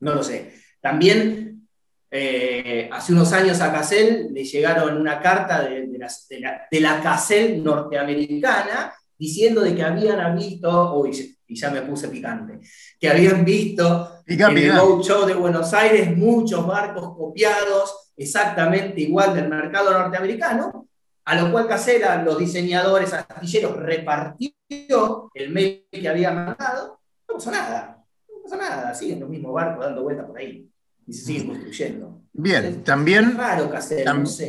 [0.00, 0.52] no lo sé.
[0.80, 1.68] También,
[2.10, 7.02] eh, hace unos años a Cassell le llegaron una carta de, de, la, de la
[7.02, 12.60] Cassell norteamericana diciendo de que habían visto, uy, y ya me puse picante,
[13.00, 19.48] que habían visto en el Show de Buenos Aires muchos barcos copiados exactamente igual del
[19.48, 20.88] mercado norteamericano,
[21.24, 27.50] a lo cual Casera, los diseñadores astilleros, repartió el mail que había mandado, no pasó
[27.50, 30.70] nada, no pasó nada, siguen los mismos barcos dando vueltas por ahí
[31.04, 32.22] y se siguen construyendo.
[32.32, 33.68] Bien, también, raro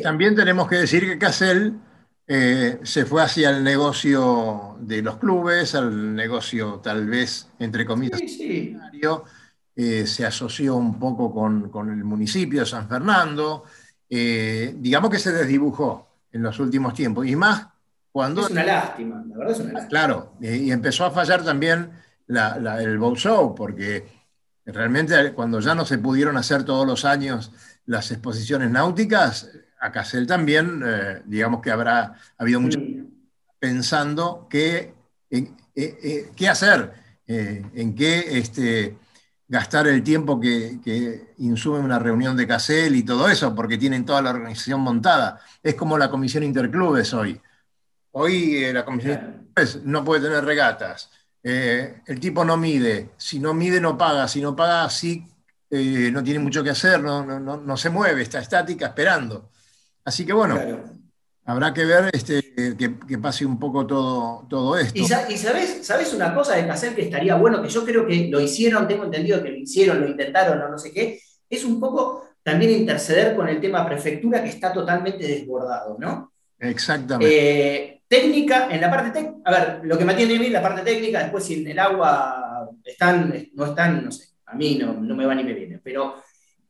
[0.03, 1.79] también tenemos que decir que Casel
[2.27, 8.21] eh, se fue hacia el negocio de los clubes, al negocio tal vez, entre comillas,
[8.21, 13.63] eh, se asoció un poco con, el municipio de San Fernando,
[14.07, 17.67] eh, digamos que se desdibujó en los últimos tiempos, y más
[18.17, 18.41] cuando...
[18.41, 19.89] Es una lástima, la verdad es una lástima.
[19.89, 21.91] Claro, y empezó a fallar también
[22.27, 24.07] el boat show, porque
[24.65, 27.51] realmente cuando ya no se pudieron hacer todos los años
[27.85, 32.79] las exposiciones náuticas, a Casel también, eh, digamos que habrá habido mucho
[33.59, 34.95] pensando qué,
[35.29, 36.91] eh, eh, qué hacer.
[37.27, 38.97] en qué este,
[39.47, 44.05] gastar el tiempo que, que, insume una reunión de CACEL y todo eso, porque tienen
[44.05, 45.39] toda la organización montada.
[45.61, 47.39] Es como la comisión interclubes hoy.
[48.19, 51.11] Hoy eh, la comisión interclubes no puede tener regatas.
[51.43, 53.11] Eh, el tipo no mide.
[53.17, 54.27] Si no mide, no paga.
[54.27, 55.25] Si no paga, sí,
[55.69, 59.51] no tiene mucho que hacer, no, no, no, se mueve, está estática esperando.
[60.03, 60.57] Así que bueno,
[61.47, 62.43] Habrá que ver este,
[62.75, 64.99] que, pase un poco todo, todo esto.
[64.99, 68.41] Y, sabes, sabes, una cosa de hacer que estaría bueno, que yo creo que lo
[68.41, 72.25] hicieron, tengo entendido que lo hicieron, lo intentaron, no, no sé qué, es un poco
[72.43, 76.33] también interceder con el tema prefectura que está totalmente desbordado, ¿no?
[76.59, 77.93] Exactamente.
[77.93, 80.81] Eh, técnica, en la parte técnica, a ver, lo que me atiende bien la parte
[80.81, 85.15] técnica, después si en el agua están, no están, no sé, a mí no, no
[85.15, 86.15] me va ni me viene, pero,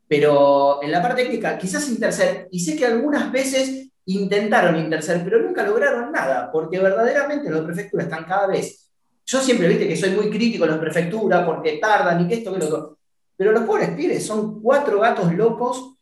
[0.07, 5.41] pero en la parte técnica quizás interceder, y sé que algunas veces intentaron interceder, pero
[5.41, 8.89] nunca lograron nada, porque verdaderamente los prefecturas están cada vez.
[9.25, 12.53] Yo siempre viste que soy muy crítico de las prefecturas porque tardan y que esto,
[12.53, 12.97] que lo otro.
[13.35, 15.95] Pero los pobres pibes son cuatro gatos locos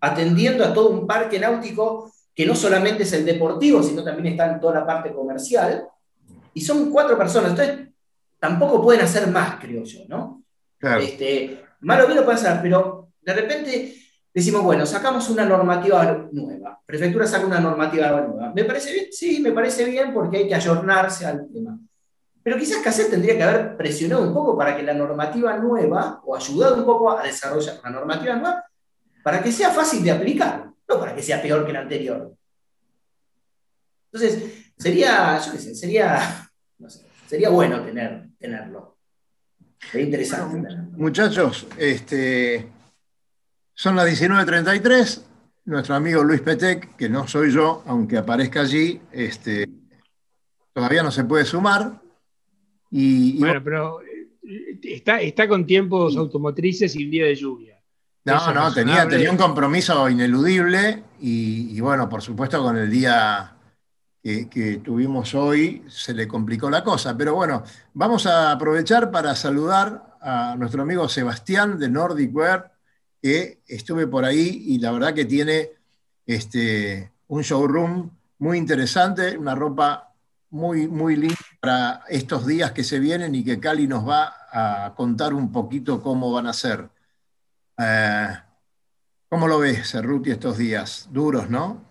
[0.00, 4.48] atendiendo a todo un parque náutico que no solamente es el deportivo, sino también está
[4.48, 5.88] en toda la parte comercial.
[6.54, 7.50] Y son cuatro personas.
[7.50, 7.88] Entonces,
[8.38, 10.44] tampoco pueden hacer más, creo yo, ¿no?
[10.78, 11.00] Claro.
[11.00, 13.92] Este, malo bien lo pueden hacer, pero de repente
[14.32, 16.80] decimos, bueno, sacamos una normativa nueva.
[16.86, 18.52] Prefectura saca una normativa nueva.
[18.54, 19.06] ¿Me parece bien?
[19.10, 21.76] Sí, me parece bien porque hay que ayornarse al tema.
[22.40, 26.36] Pero quizás Cassette tendría que haber presionado un poco para que la normativa nueva, o
[26.36, 28.64] ayudado un poco a desarrollar una normativa nueva,
[29.24, 32.34] para que sea fácil de aplicar, no para que sea peor que la anterior.
[34.10, 36.50] Entonces, sería, yo qué sé, sería,
[37.26, 38.96] sería bueno tener, tenerlo.
[39.90, 40.68] Sería interesante.
[40.92, 42.66] muchachos, este,
[43.74, 45.24] son las 19.33.
[45.66, 49.68] Nuestro amigo Luis Petec, que no soy yo, aunque aparezca allí, este,
[50.72, 52.00] todavía no se puede sumar.
[52.90, 57.77] Y, bueno, pero eh, está, está con tiempos automotrices y día de lluvia.
[58.34, 63.54] No, no, tenía, tenía un compromiso ineludible y, bueno, por supuesto con el día
[64.22, 67.16] que, que, tuvimos hoy se le complicó la cosa.
[67.16, 67.62] Pero bueno,
[67.94, 72.72] vamos a aprovechar para saludar a nuestro amigo Sebastián de Nordic Wear,
[73.22, 75.70] que estuve por ahí y la verdad que tiene
[76.26, 80.14] este, un showroom muy interesante, una ropa
[80.50, 84.94] muy, muy linda para estos días que se vienen y que Cali nos va a
[84.94, 86.88] contar un poquito cómo van a ser.
[87.78, 88.28] Eh,
[89.28, 91.08] ¿Cómo lo ves, Cerruti, estos días?
[91.12, 91.84] Duros, ¿no?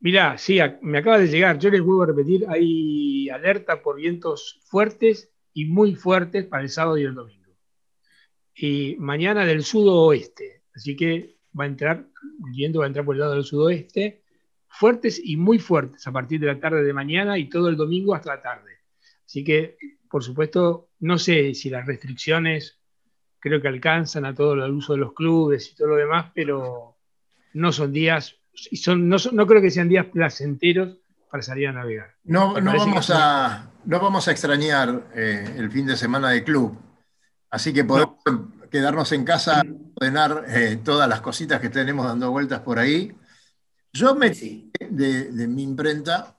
[0.00, 4.60] Mirá, sí, me acaba de llegar, yo les vuelvo a repetir, hay alerta por vientos
[4.64, 7.46] fuertes y muy fuertes para el sábado y el domingo
[8.56, 10.62] y mañana del sudoeste.
[10.74, 12.08] Así que va a entrar,
[12.46, 14.22] el viento va a entrar por el lado del sudoeste,
[14.68, 18.14] fuertes y muy fuertes a partir de la tarde de mañana y todo el domingo
[18.14, 18.72] hasta la tarde.
[19.24, 19.76] Así que,
[20.10, 22.80] por supuesto, no sé si las restricciones
[23.46, 26.96] creo que alcanzan a todo el uso de los clubes y todo lo demás, pero
[27.54, 28.34] no son días,
[28.72, 30.96] y son, no, no creo que sean días placenteros
[31.30, 32.16] para salir a navegar.
[32.24, 36.76] No, no vamos, a, no vamos a extrañar eh, el fin de semana de club.
[37.48, 38.16] Así que podemos
[38.68, 39.62] quedarnos en casa,
[39.94, 43.12] ordenar eh, todas las cositas que tenemos dando vueltas por ahí.
[43.92, 46.34] Yo me de, de mi imprenta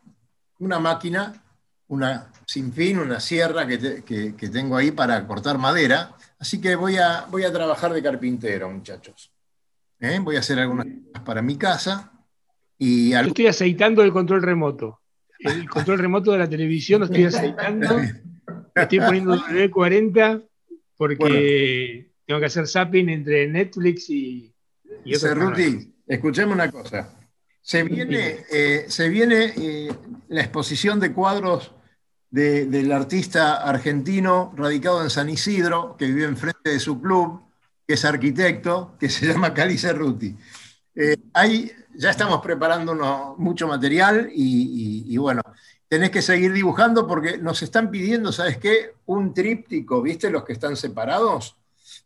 [0.59, 1.41] una máquina,
[1.87, 6.15] una sin fin, una sierra que, tengo ahí para cortar madera.
[6.39, 9.31] Así que voy a, voy a trabajar de carpintero, muchachos.
[9.99, 10.19] ¿Eh?
[10.21, 12.11] Voy a hacer algunas cosas para mi casa.
[12.77, 15.01] Y Yo estoy aceitando el control remoto.
[15.39, 17.99] El control remoto de la televisión lo estoy aceitando.
[18.75, 20.41] Estoy poniendo el 40
[20.95, 24.53] porque tengo que hacer zapping entre Netflix y,
[25.05, 27.13] y Cerruti, escuchemos una cosa.
[27.61, 29.89] Se viene, eh, se viene eh,
[30.29, 31.71] la exposición de cuadros
[32.29, 37.41] del artista argentino radicado en San Isidro, que vive enfrente de su club,
[37.87, 40.35] que es arquitecto, que se llama Cali Cerruti.
[40.95, 41.17] Eh,
[41.95, 45.41] ya estamos preparando mucho material y, y, bueno,
[45.87, 48.93] tenés que seguir dibujando porque nos están pidiendo, ¿sabes qué?
[49.05, 51.55] Un tríptico, ¿viste los que están separados?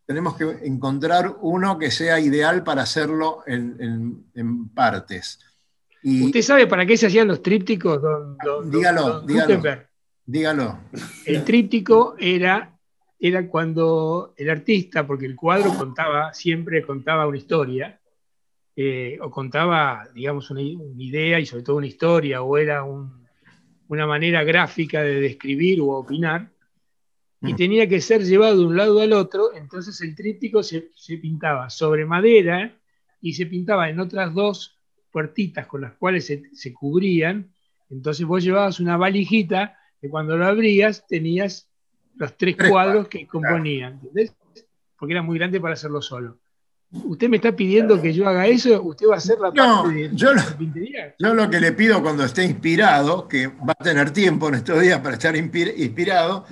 [0.05, 5.39] Tenemos que encontrar uno que sea ideal para hacerlo en, partes.
[6.03, 8.01] ¿Usted sabe para qué se hacían los trípticos,
[8.65, 9.90] dígalo, dígalo,
[10.25, 10.79] dígalo.
[11.25, 12.77] El tríptico era,
[13.19, 17.99] era cuando el artista, porque el cuadro contaba, siempre contaba una historia,
[18.75, 23.27] eh, o contaba, digamos, una, idea y sobre todo una historia, o era un,
[23.89, 26.49] una manera gráfica de describir o opinar,
[27.41, 27.55] y mm.
[27.55, 30.91] tenía que ser llevado de un lado al otro, entonces el tríptico se,
[31.21, 32.77] pintaba sobre madera
[33.19, 34.79] y se pintaba en otras dos
[35.11, 37.51] puertitas con las cuales se, cubrían,
[37.89, 41.67] entonces vos llevabas una valijita que cuando lo abrías tenías
[42.15, 44.33] los tres, Tres cuadros que componían, ¿entendés?
[44.97, 46.37] Porque era muy grande para hacerlo solo.
[46.91, 48.81] ¿Usted me está pidiendo que yo haga eso?
[48.83, 51.15] ¿Usted va a hacer la No, parte de, yo lo- de pintería?
[51.17, 54.81] Yo lo que le pido cuando esté inspirado, que va a tener tiempo en estos
[54.81, 56.45] días para estar inspir- inspirado,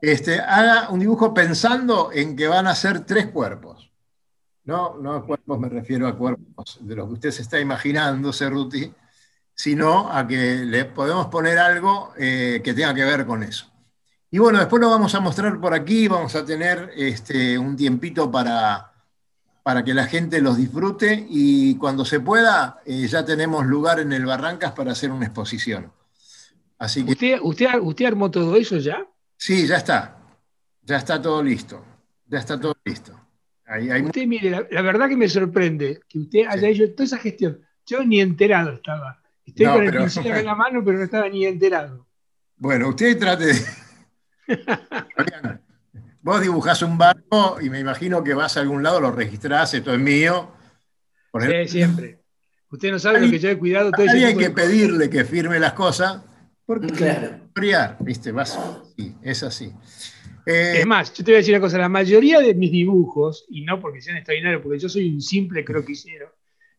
[0.00, 3.92] este, haga un dibujo pensando en que van a ser tres cuerpos.
[4.64, 8.32] No, no a cuerpos me refiero a cuerpos de los que usted se está imaginando,
[8.32, 8.90] Cerruti,
[9.54, 13.70] sino a que le podemos poner algo eh, que tenga que ver con eso.
[14.30, 18.30] Y bueno, después lo vamos a mostrar por aquí, vamos a tener este, un tiempito
[18.30, 18.92] para,
[19.62, 24.12] para que la gente los disfrute y cuando se pueda eh, ya tenemos lugar en
[24.12, 25.92] el Barrancas para hacer una exposición.
[26.78, 29.06] Así que ¿Usted, usted, ¿Usted armó todo eso ya?
[29.36, 30.16] sí, ya está,
[30.82, 31.84] ya está todo listo,
[32.26, 33.18] ya está todo listo.
[33.66, 36.90] Ahí hay mu- Usted, mire, la, la verdad que me sorprende que usted haya hecho
[36.92, 37.60] toda esa gestión.
[37.86, 39.21] Yo ni enterado estaba.
[39.52, 42.06] Estoy No, con el pero- pincel acá en la mano, pero no estaba ni enterado.
[42.56, 43.54] Bueno, usted trate de...
[46.22, 49.92] Vos dibujás un barco y me imagino que vas a algún lado, lo registrás, esto
[49.92, 50.52] es mío.
[51.32, 52.18] Por ejemplo, Sí, siempre.
[52.70, 55.24] Usted no sabe lo que yo he cuidado todo hay tipo que de pedirle que
[55.24, 56.22] firme las cosas,
[56.64, 57.40] porque Claro.
[57.54, 58.30] friar, ¿viste?
[58.32, 58.58] Vas,
[58.96, 59.72] sí, es así.
[60.46, 63.44] Eh, Es más, yo te voy a decir una cosa, la mayoría de mis dibujos,
[63.50, 66.32] y no porque sean extraordinarios, porque yo soy un simple croquisero,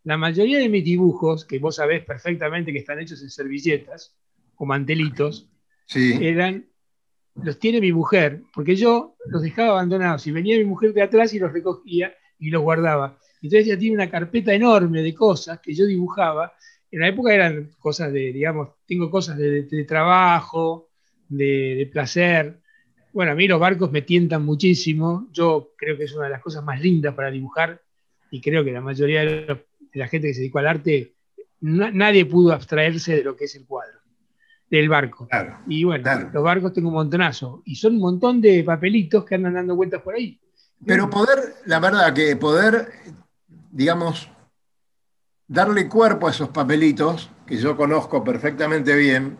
[0.03, 4.15] la mayoría de mis dibujos, que vos sabés perfectamente que están hechos en servilletas
[4.55, 5.49] o mantelitos,
[5.85, 6.65] sí, eran,
[7.41, 11.33] los tiene mi mujer, porque yo los dejaba abandonados, y venía mi mujer de atrás
[11.33, 13.17] y los recogía y los guardaba.
[13.41, 16.53] Entonces ella tiene una carpeta enorme de cosas que yo dibujaba.
[16.91, 20.89] En la época eran cosas de, digamos, tengo cosas de, de trabajo,
[21.27, 22.59] de, de placer.
[23.11, 25.27] Bueno, a mí los barcos me tientan muchísimo.
[25.31, 27.81] Yo creo que es una de las cosas más lindas para dibujar
[28.31, 29.59] y creo que la mayoría de, los-
[29.93, 31.13] de la gente que se dedicó al arte,
[31.61, 33.99] na- nadie pudo abstraerse de lo que es el cuadro,
[34.69, 35.27] del barco.
[35.27, 35.59] claro.
[35.67, 36.29] Y bueno, Claro.
[36.33, 37.61] los barcos tengo un montonazo.
[37.65, 40.39] Y son un montón de papelitos que andan dando vueltas por ahí.
[40.85, 42.91] Pero poder, la verdad que poder,
[43.71, 44.29] digamos,
[45.47, 49.37] darle cuerpo a esos papelitos, que yo conozco perfectamente bien,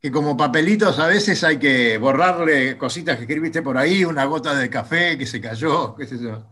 [0.00, 4.54] que como papelitos a veces hay que borrarle cositas que escribiste por ahí, una gota
[4.54, 6.46] de café que se cayó, qué sé yo.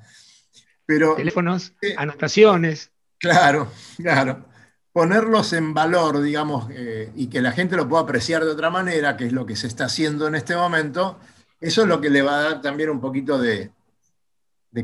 [0.87, 1.93] Pero Teléfonos, Sí.
[1.97, 2.92] anotaciones.
[3.23, 4.45] Claro, claro.
[4.93, 9.17] Ponerlos en valor, digamos, eh, y que la gente lo pueda apreciar de otra manera,
[9.17, 11.19] que es lo que se está haciendo en este momento,
[11.61, 13.71] eso es lo que le va a dar también un poquito de,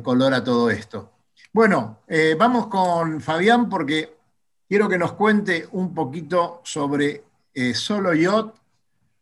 [0.05, 1.11] color a todo esto.
[1.53, 4.17] Bueno, eh, vamos con Fabián porque
[4.69, 8.55] quiero que nos cuente un poquito sobre eh, Solo Yacht,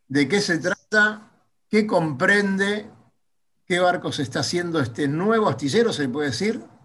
[0.09, 1.31] de qué se trata,
[1.71, 2.91] qué comprende,
[3.65, 6.76] qué barcos está haciendo este nuevo astillero, se puede decir.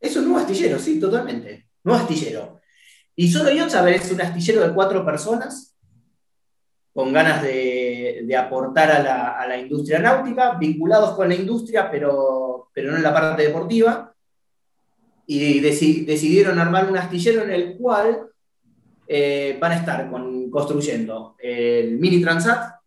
[0.00, 1.66] Es un nuevo astillero, sí, totalmente.
[1.84, 2.60] Nuevo astillero.
[3.14, 5.76] Y solo yo, saber, es un astillero de cuatro personas
[6.92, 12.90] con ganas de, aportar a la, a industria náutica, vinculados con la industria, pero, pero
[12.90, 14.14] no en la parte deportiva.
[15.26, 18.26] Y deci- decidieron armar un astillero en el cual
[19.06, 22.79] eh, van a estar con- construyendo el Mini Transat,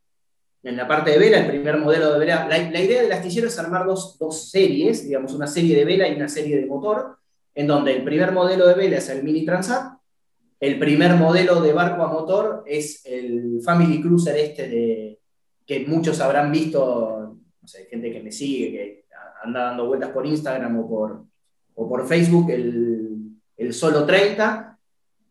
[0.64, 2.48] en la parte de vela, el primer modelo de vela.
[2.48, 6.16] La, idea del astillero es armar dos, dos series, digamos, una serie de vela y
[6.16, 7.18] una serie de motor,
[7.54, 9.98] en donde el primer modelo de vela es el Mini Transat,
[10.60, 15.20] el primer modelo de barco a motor es el Family Cruiser este de,
[15.66, 19.06] que muchos habrán visto, no sé, gente que me sigue, que
[19.44, 21.26] anda dando vueltas por Instagram o por,
[21.76, 24.80] o por Facebook, el, el Solo 30,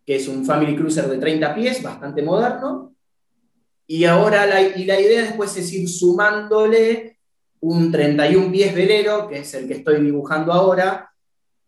[0.05, 2.92] que es un Family Cruiser de 30 pies, bastante moderno.
[3.87, 7.19] Y ahora la, y la idea después es ir sumándole
[7.61, 11.11] un 31 pies velero, que es el que estoy dibujando ahora,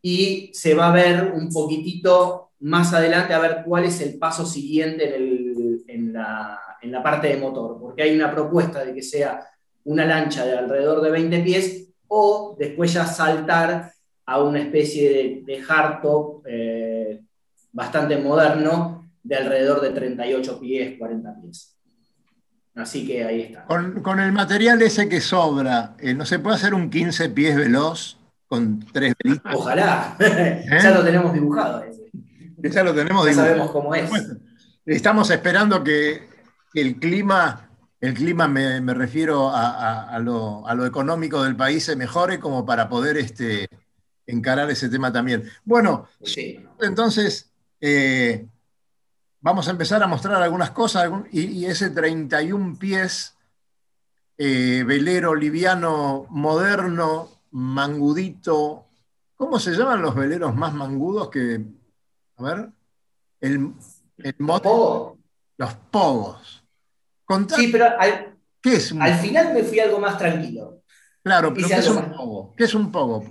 [0.02, 4.46] y se va a ver un poquitito más adelante a ver cuál es el paso
[4.46, 8.94] siguiente en, el- en la, en la parte de motor, porque hay una propuesta de
[8.94, 9.46] que sea
[9.84, 13.92] una lancha de alrededor de 20 pies o después ya saltar
[14.26, 17.20] a una especie de, hardtop eh,
[17.72, 21.76] bastante moderno de alrededor de 38 pies, 40 pies.
[22.76, 23.64] Así que ahí está.
[23.66, 27.54] Con, con el material ese que sobra, eh, ¿no se puede hacer un 15 pies
[27.56, 28.18] veloz
[28.48, 29.54] con tres velitas?
[29.54, 30.16] Ojalá,
[30.82, 31.84] ya lo tenemos dibujado.
[31.84, 32.02] ese.
[32.58, 33.48] Ya lo tenemos Ya dibujado.
[33.54, 34.10] sabemos cómo es.
[34.86, 36.28] Estamos esperando que,
[36.72, 37.70] que el clima,
[38.00, 41.94] el clima me, me refiero a, a- a lo, a lo económico del país, se
[41.96, 43.68] mejore como para poder este,
[44.26, 45.44] encarar ese tema también.
[45.64, 46.58] Bueno, Sí.
[46.80, 47.50] entonces
[47.80, 48.46] eh,
[49.44, 53.36] vamos a empezar a mostrar algunas cosas y, y ese 31 pies
[54.38, 58.86] eh, velero liviano, moderno, mangudito.
[59.36, 61.60] ¿Cómo se llaman los veleros más mangudos que...
[62.38, 62.70] A ver.
[63.40, 63.74] El,
[64.18, 64.34] el
[64.64, 65.18] Oh,
[65.58, 66.64] los pogos.
[67.26, 70.80] Contá- Sí, pero al- ¿Qué es un Al final me fui algo más tranquilo.
[71.22, 72.54] Claro, pero ¿qué es un pogo?
[72.56, 73.24] ¿Qué es un pogo?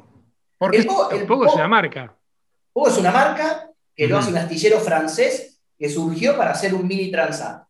[0.59, 2.15] ¿Por El pogo- el es una marca.
[2.71, 4.21] Pogo es una marca que lo Ujú.
[4.21, 5.52] hace un astillero francés
[5.83, 7.67] que surgió para hacer un mini transat.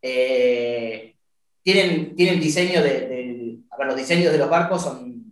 [0.00, 1.14] Eh,
[1.62, 5.30] tienen, tienen diseño de, los diseños de los barcos son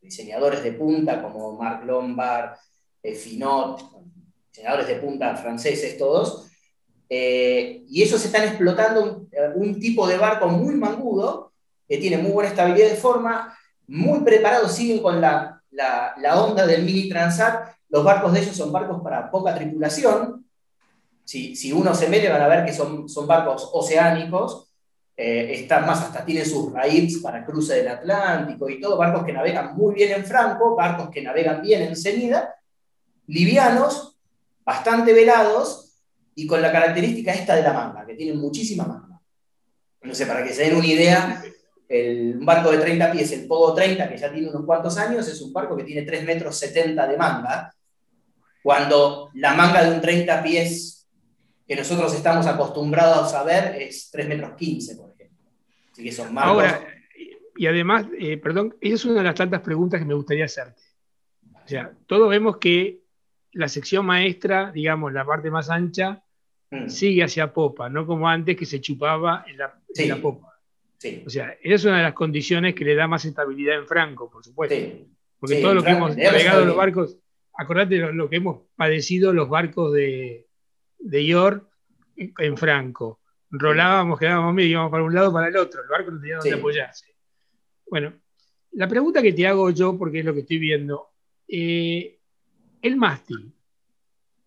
[0.00, 2.56] diseñadores de punta como Marc Lombard,
[3.02, 3.82] eh, Finot,
[4.50, 6.50] diseñadores de punta franceses todos.
[7.06, 11.52] Eh, y ellos están explotando un, tipo de barco muy mangudo,
[11.86, 16.82] que tiene muy buena estabilidad de forma, muy preparados, siguen con la, la onda del
[16.82, 17.74] mini transat.
[17.90, 20.41] Los barcos de ellos son barcos para poca tripulación.
[21.24, 24.68] Si, si uno se mete, van a ver que son, son barcos oceánicos.
[25.16, 28.96] Eh, están más, hasta tienen sus raíces para cruce del Atlántico y todo.
[28.96, 32.54] Barcos que navegan muy bien en Franco, barcos que navegan bien en Cenida,
[33.26, 34.16] livianos,
[34.64, 35.92] bastante velados
[36.34, 39.20] y con la característica esta de la manga, que tienen muchísima manga.
[40.02, 41.44] No sé, para que se den una idea,
[41.88, 45.28] el, un barco de 30 pies, el Pogo 30, que ya tiene unos cuantos años,
[45.28, 47.72] es un barco que tiene 3 metros 70 de manga,
[48.62, 51.01] cuando la manga de un 30 pies
[51.66, 55.50] que nosotros estamos acostumbrados a ver es 3 metros 15, por ejemplo.
[55.92, 56.52] Así que son marcos...
[56.52, 56.86] Ahora,
[57.56, 60.82] y además, eh, perdón, esa es una de las tantas preguntas que me gustaría hacerte.
[61.64, 63.00] O sea, todos vemos que
[63.52, 66.22] la sección maestra, digamos, la parte más ancha,
[66.72, 70.08] Mm, sigue hacia popa, no como antes que se chupaba en la, en Sí.
[70.08, 70.58] la popa.
[70.96, 73.86] sí, O sea, esa es una de las condiciones que le da más estabilidad en
[73.86, 74.74] Franco, por supuesto.
[74.74, 75.06] sí.
[75.38, 77.18] Porque todo lo que Franco, hemos más navegado los barcos,
[77.52, 80.46] acordate lo, lo que hemos padecido los barcos de,
[81.02, 81.66] de York
[82.16, 83.20] en, Franco.
[83.50, 86.50] Rolábamos, quedábamos medio, íbamos para un lado para el otro, el barco no tenía donde
[86.50, 86.58] Sí.
[86.58, 87.06] apoyarse.
[87.88, 88.14] Bueno,
[88.72, 91.10] la pregunta que te hago yo, porque es lo que estoy viendo,
[91.48, 92.18] eh,
[92.80, 93.52] el mástil.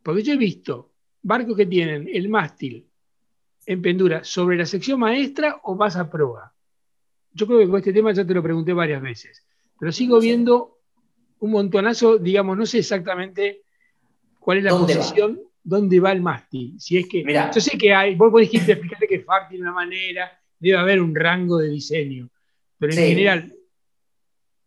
[0.01, 0.91] Porque yo he visto
[1.21, 2.87] barcos que tienen el mástil
[3.65, 6.53] en pendura sobre la sección maestra o vas a proa.
[7.33, 9.45] Yo creo que con este tema ya te lo pregunté varias veces,
[9.79, 10.79] pero sigo viendo
[11.39, 13.63] un montonazo, digamos, no sé exactamente
[14.39, 15.03] cuál es la ¿Dónde va?
[15.65, 16.75] Dónde va el mástil.
[16.79, 17.51] Si es que, Mirá.
[17.51, 21.13] yo sé que hay, vos dijiste, explicaste que FAR tiene una manera, debe haber un
[21.13, 22.29] rango de diseño,
[22.79, 23.07] pero en Sí.
[23.09, 23.51] general,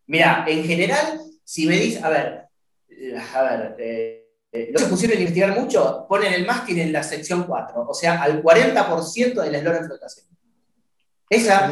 [0.07, 2.43] Mira, en general, si me dices, a ver,
[2.89, 6.91] eh, a ver, eh, eh, no se pusieron a investigar mucho, ponen el mástil en
[6.91, 10.25] la sección 4, o sea, al 40% del eslora en flotación.
[11.29, 11.65] Esa,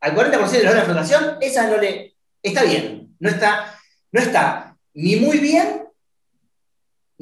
[0.00, 3.78] al 40% del eslora en flotación, esa no le, está bien, no está,
[4.12, 5.82] no está ni muy bien,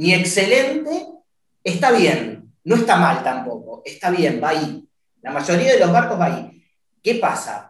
[0.01, 1.07] ni excelente,
[1.63, 4.89] está bien, no está mal tampoco, está bien, va ahí.
[5.21, 6.65] La mayoría de los barcos va ahí.
[7.03, 7.67] ¿Qué pasa?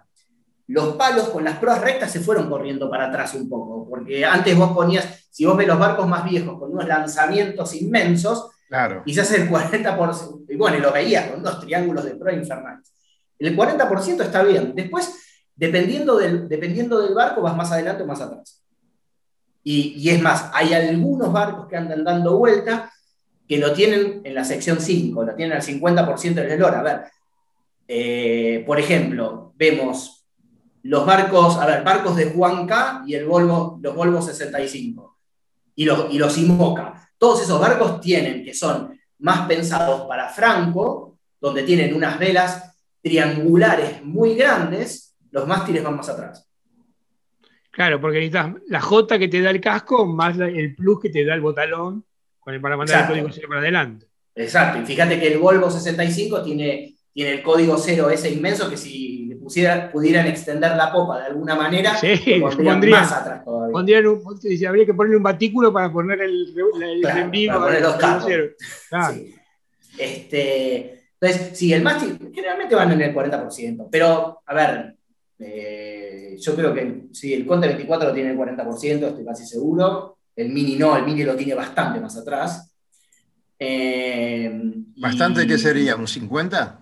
[0.68, 4.57] los palos con las proas rectas se fueron corriendo para atrás un poco, porque antes
[4.57, 9.03] vos ponías, si vos ves los barcos más viejos con unos lanzamientos inmensos, Claro.
[9.05, 12.93] quizás el 40%, y bueno, y lo veías con dos triángulos de proa infernales.
[13.41, 14.72] El 40% está bien.
[14.76, 15.12] Después,
[15.57, 18.60] dependiendo del, dependiendo del barco, vas más adelante o más atrás.
[19.63, 22.91] Y, es más, hay algunos barcos que andan dando vuelta
[23.47, 26.81] que lo tienen en la sección 5, lo tienen al 50% del eslora.
[26.81, 27.03] A ver,
[27.87, 30.25] eh, por ejemplo, vemos
[30.83, 35.19] los barcos, a ver, barcos de Juan K y el Volvo, los Volvo 65
[35.75, 37.11] y los, y los Imoca.
[37.19, 44.03] Todos esos barcos tienen, que son más pensados para Franco, donde tienen unas velas triangulares
[44.05, 46.50] muy grandes, los mástiles van más atrás.
[47.71, 51.25] Claro, porque necesitas la J que te da el casco más el plus que te
[51.25, 52.05] da el botalón
[52.39, 53.14] con el, para mandar Exacto.
[53.14, 54.07] el código cero para adelante.
[54.35, 58.77] Exacto, y fíjate que el Volvo 65 tiene, tiene el código cero ese inmenso que
[58.77, 62.09] si pusiera, pudieran extender la popa de alguna manera, Sí,
[62.39, 63.73] lo pondrían pondrían- más atrás todavía.
[63.73, 64.23] Pondrían un-
[64.68, 67.95] habría que ponerle un batículo para poner el, el Claro, envío para poner los.
[67.97, 69.14] Claro.
[69.14, 69.35] Sí.
[69.99, 74.95] Este, entonces, sí, el mástil generalmente van en el 40%, pero a ver,
[75.41, 80.18] eh, yo creo que sí, el Conte 24 lo tiene el 40%, estoy casi seguro.
[80.36, 82.72] El Mini no, el Mini lo tiene bastante más atrás.
[83.59, 84.51] Eh,
[84.97, 85.97] y- ¿Bastante qué sería?
[85.97, 86.78] ¿Un 50?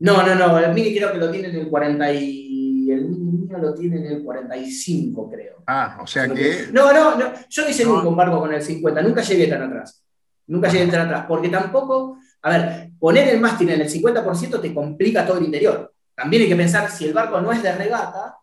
[0.00, 3.48] No, no, no, el Mini creo que lo tiene en el 40 y el Mini
[3.60, 5.62] lo tiene en el 45, creo.
[5.66, 6.68] Ah, o sea que.
[6.72, 8.08] No, no, no, yo no hice No.
[8.08, 10.02] un barco con el 50, nunca llegué tan atrás.
[10.46, 14.74] Nunca llegué tan atrás, porque tampoco, a ver, poner el mástil en el 50% te
[14.74, 15.92] complica todo el interior.
[16.20, 18.36] También hay que pensar, si el barco no es de regata,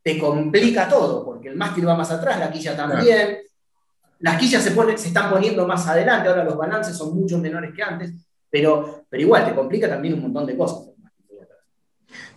[0.00, 3.38] te complica todo, porque el mástil va más atrás, la quilla también.
[4.20, 7.74] Las quillas se, ponen- se están poniendo más adelante, ahora los balances son mucho menores
[7.74, 8.12] que antes,
[8.48, 10.88] pero, pero igual te complica también un montón de cosas.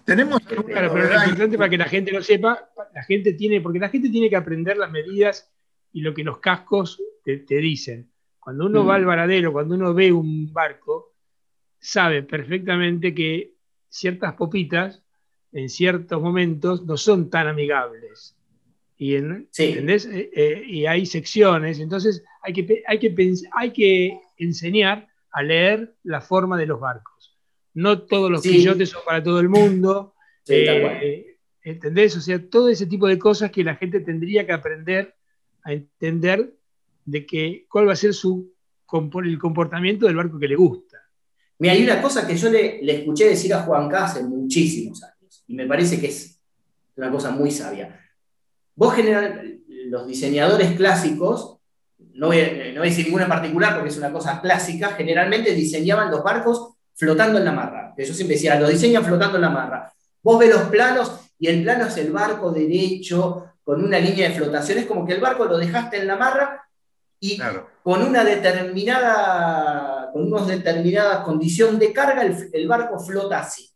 [0.06, 1.24] Tenemos Claro, Claro, pero lo novedad?
[1.26, 4.36] importante para que la gente lo sepa, la gente tiene, porque la gente tiene que
[4.36, 5.52] aprender las medidas
[5.94, 8.12] y lo que los cascos te, te dicen.
[8.40, 8.90] Cuando uno Mm.
[8.90, 11.14] va al varadero, cuando uno ve un barco,
[11.80, 13.54] sabe perfectamente que
[13.90, 15.02] ciertas popitas
[15.52, 18.36] en ciertos momentos no son tan amigables.
[18.98, 20.06] Y, ¿entendés?
[20.06, 25.96] Eh, eh, y hay secciones, entonces hay que, hay, que hay que enseñar a leer
[26.04, 27.38] la forma de los barcos.
[27.74, 28.62] No todos los sí.
[28.64, 30.16] son para todo el mundo.
[30.48, 32.18] Eh, ¿Entendés?
[32.18, 35.16] O sea, todo ese tipo de cosas que la gente tendría que aprender
[35.64, 36.56] a entender
[37.06, 38.54] de que, cuál va a ser su,
[39.24, 40.89] el comportamiento del barco que le gusta.
[41.60, 45.04] Mira, hay una cosa que yo le, le escuché decir a Juan K hace muchísimos
[45.04, 46.40] años, y me parece que es
[46.96, 48.00] una cosa muy sabia.
[48.76, 51.58] Vos general, los diseñadores clásicos,
[52.14, 52.38] no voy,
[52.74, 56.24] no voy a decir ninguna en particular porque es una cosa clásica, generalmente diseñaban los
[56.24, 57.94] barcos flotando en la marra.
[57.96, 59.92] Que yo siempre decía, lo diseñan flotando en la marra.
[60.22, 64.36] Vos ves los planos y el plano es el barco derecho, con una línea de
[64.36, 64.80] flotación.
[64.80, 66.66] Es como que el barco lo dejaste en la marra
[67.20, 67.38] y
[67.84, 73.70] con una determinada, con una determinada condición de carga, el, barco flota así.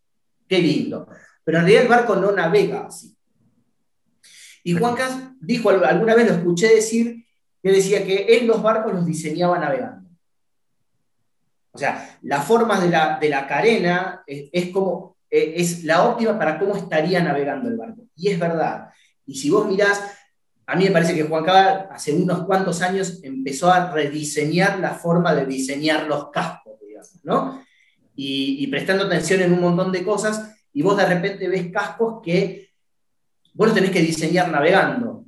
[0.47, 1.07] Qué lindo.
[1.43, 3.15] Pero en realidad el barco no navega así.
[4.63, 7.25] Y Juan Cas dijo, alguna vez lo escuché decir,
[7.61, 10.09] que decía que él los barcos los diseñaba navegando.
[11.71, 16.38] O sea, la forma de la, de la carena es como eh, es la óptima
[16.38, 18.03] para cómo estaría navegando el barco.
[18.15, 18.89] Y es verdad.
[19.25, 19.99] Y si vos mirás,
[20.66, 24.91] a mí me parece que Juan Cabal hace unos cuantos años empezó a rediseñar la
[24.91, 27.64] forma de diseñar los cascos, digamos, ¿no?
[28.16, 32.70] Y, prestando atención en un montón de cosas, y vos de repente ves cascos que
[33.53, 35.26] vos los tenés que diseñar navegando.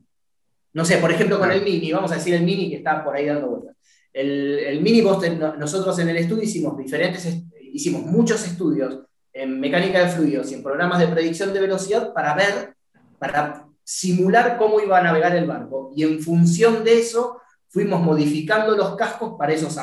[0.74, 3.16] No sé, por ejemplo, con el Mini, vamos a decir el Mini que está por
[3.16, 3.76] ahí dando vueltas.
[4.14, 7.28] El, el Mini, nosotros en el estudio hicimos diferentes,
[7.74, 9.00] hicimos muchos estudios
[9.34, 12.76] en mecánica de fluidos y en programas de predicción de velocidad para ver,
[13.20, 15.94] para simular cómo iba a navegar el barco.
[15.96, 19.78] Y en función de eso fuimos modificando los cascos para, esos,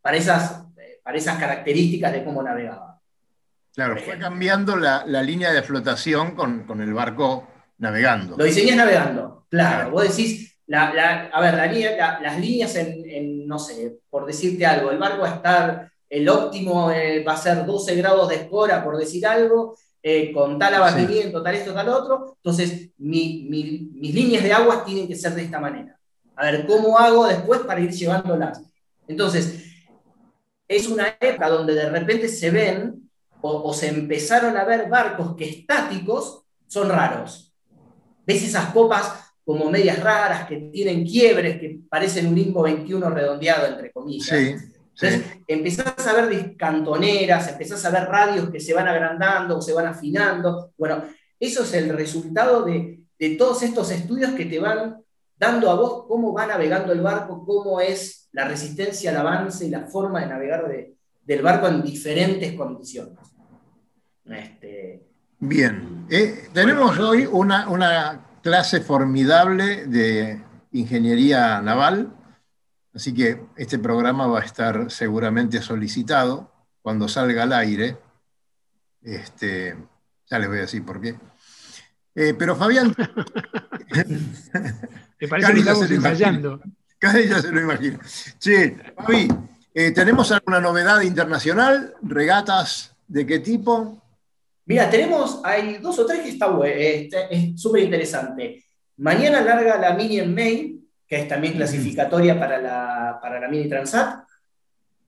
[0.00, 0.64] para, esas,
[1.02, 2.98] para esas características de cómo navegaba.
[3.74, 7.48] Claro, fue cambiando la, línea de flotación con, el barco
[7.78, 8.36] navegando.
[8.36, 9.90] Lo diseñas navegando, claro.
[9.90, 11.54] Vos decís, a ver,
[12.22, 16.90] las líneas en, no sé, por decirte algo, el barco va a estar el óptimo
[16.90, 21.42] eh, va a ser 12 grados de escora, por decir algo, eh, con tal abatimiento,
[21.42, 22.36] tal esto, tal otro.
[22.36, 25.98] Entonces, mis líneas de agua tienen que ser de esta manera.
[26.36, 28.62] A ver, ¿cómo hago después para ir llevándolas?
[29.06, 29.64] Entonces,
[30.66, 33.10] es una época donde de repente se ven
[33.42, 37.52] o, se empezaron a ver barcos que estáticos son raros.
[38.26, 43.66] ¿Ves esas copas como medias raras que tienen quiebres, que parecen un limbo 21 redondeado,
[43.66, 44.38] entre comillas?
[44.38, 44.54] Sí.
[45.00, 49.72] Entonces, empezás a ver cantoneras, empezás a ver radios que se van agrandando o se
[49.72, 50.72] van afinando.
[50.76, 51.04] Bueno,
[51.38, 52.98] eso es el resultado de,
[53.38, 54.96] todos estos estudios que te van
[55.36, 59.70] dando a vos cómo va navegando el barco, cómo es la resistencia al avance y
[59.70, 60.64] la forma de navegar
[61.22, 63.18] del barco en diferentes condiciones.
[64.24, 65.02] Este,
[65.38, 70.40] Bien, eh, tenemos hoy una, una clase formidable de
[70.72, 72.12] ingeniería naval
[72.94, 76.50] Así que este programa va a estar seguramente solicitado
[76.82, 77.96] cuando salga al aire.
[79.02, 79.76] Este,
[80.28, 81.14] ya les voy a decir por qué.
[82.14, 82.94] Eh, pero Fabián.
[85.20, 86.60] Me parece que estamos ensayando.
[86.98, 87.98] Cada ya se lo imagina.
[88.38, 89.28] Sí, Fabi,
[89.72, 91.94] eh, ¿tenemos alguna novedad internacional?
[92.02, 94.02] ¿Regatas de qué tipo?
[94.66, 98.64] Mira, tenemos, hay dos o tres que está este, es súper interesante.
[98.98, 100.79] Mañana larga la mini en mail,
[101.10, 104.20] que es también clasificatoria para la, para la Mini Transat,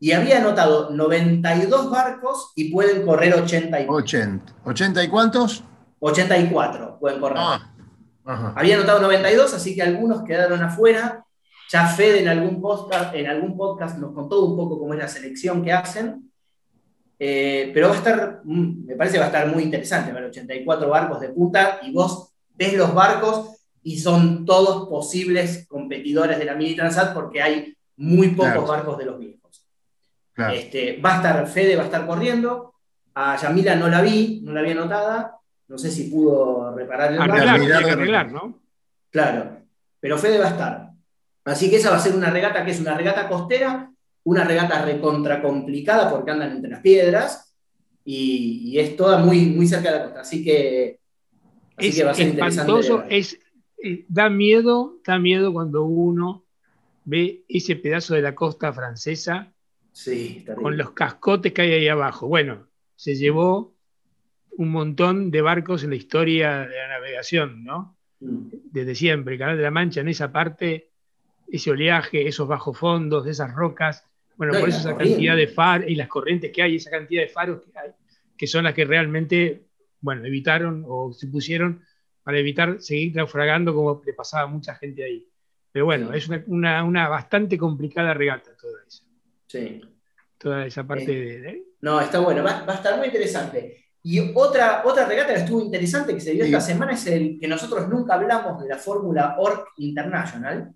[0.00, 3.86] y había anotado 92 barcos y pueden correr 80 y...
[3.88, 4.52] 80.
[4.64, 5.62] ¿80 y cuántos?
[6.00, 7.38] 84 pueden correr.
[7.38, 11.24] Ah, había anotado 92, así que algunos quedaron afuera.
[11.70, 15.06] Ya Fede en algún podcast, en algún podcast nos contó un poco cómo es la
[15.06, 16.32] selección que hacen.
[17.16, 20.24] Eh, pero va a estar, mm, me parece que va a estar muy interesante ver
[20.24, 26.44] 84 barcos de puta y vos ves los barcos y son todos posibles competidores de
[26.44, 29.66] la Mini Transat porque hay muy pocos barcos de los viejos.
[30.54, 32.74] Este, va a estar, Fede va a estar corriendo,
[33.14, 35.36] a Yamila no la vi, no la había anotada,
[35.68, 38.60] no sé si pudo reparar el arreglar, ¿no?
[39.10, 39.58] Claro,
[40.00, 40.90] pero Fede va a estar.
[41.44, 43.90] Así que esa va a ser una regata que es una regata costera,
[44.24, 47.54] una regata recontra complicada porque andan entre las piedras
[48.04, 50.20] y, es toda muy, muy cerca de la costa.
[50.20, 51.00] Así que,
[51.76, 53.06] así que va a ser interesante.
[53.10, 53.38] Es
[53.82, 56.44] eh, da miedo, da miedo cuando uno
[57.04, 59.52] ve ese pedazo de la costa francesa
[60.56, 62.28] con los cascotes que hay ahí abajo.
[62.28, 63.74] Bueno, se llevó
[64.56, 67.96] un montón de barcos en la historia de la navegación, ¿no?
[68.20, 68.48] Mm.
[68.70, 70.90] Desde siempre, el Canal de la Mancha, en esa parte,
[71.48, 74.04] ese oleaje, esos bajos fondos, esas rocas,
[74.36, 77.28] bueno, por eso esa cantidad de faros y las corrientes que hay, esa cantidad de
[77.28, 77.90] faros que hay,
[78.36, 79.66] que son las que realmente
[80.02, 81.82] bueno, evitaron o se pusieron
[82.22, 85.26] para evitar seguir naufragando como le pasaba a mucha gente ahí.
[85.72, 89.04] Pero bueno, es una, bastante complicada regata toda esa.
[89.46, 89.80] Sí.
[90.38, 93.86] Toda esa parte eh, de, No, está bueno, va, a estar muy interesante.
[94.02, 97.48] Y otra, otra regata que estuvo interesante que se dio esta semana es el que
[97.48, 100.74] nosotros nunca hablamos de la fórmula ORC International,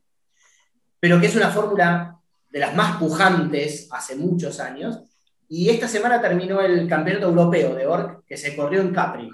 [1.01, 2.17] pero que es una fórmula
[2.49, 5.03] de las más pujantes hace muchos años.
[5.49, 9.31] Y esta semana terminó el campeonato europeo de ORC que se corrió en Capri.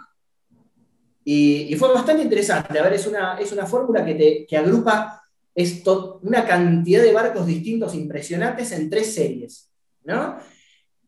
[1.24, 2.78] Y, fue bastante interesante.
[2.78, 5.22] A ver, es una, es una fórmula que, te, que agrupa
[5.54, 9.70] esto, una cantidad de barcos distintos impresionantes en tres series.
[10.04, 10.38] ¿no?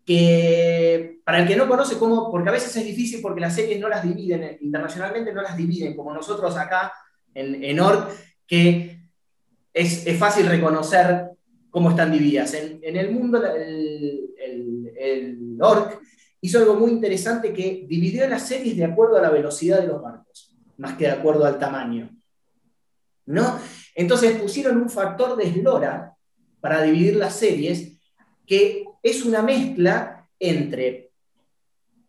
[0.05, 3.81] Que para el que no conoce cómo, porque a veces es difícil porque las series
[3.81, 6.93] no las dividen, internacionalmente no las dividen, como nosotros acá
[7.35, 8.11] en, en ORC,
[8.47, 9.01] que
[9.73, 11.31] es, es, fácil reconocer
[11.71, 12.55] cómo están divididas.
[12.55, 15.99] En, en el mundo, el, el, el ORC
[16.45, 20.03] hizo algo muy interesante que dividió las series de acuerdo a la velocidad de los
[20.03, 22.11] barcos, más que de acuerdo al tamaño.
[23.25, 23.59] ¿No?
[23.95, 26.15] Entonces pusieron un factor de eslora
[26.61, 27.99] para dividir las series,
[28.47, 31.13] que es una mezcla entre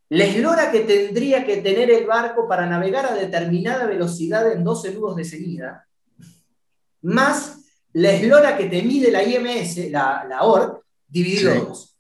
[0.10, 4.96] la eslora que tendría que tener el barco para navegar a determinada velocidad en 12
[4.96, 5.88] nudos de seguida,
[7.04, 7.62] más
[7.94, 11.98] la eslora que te mide la IMS, la, la ORC, dividido dos.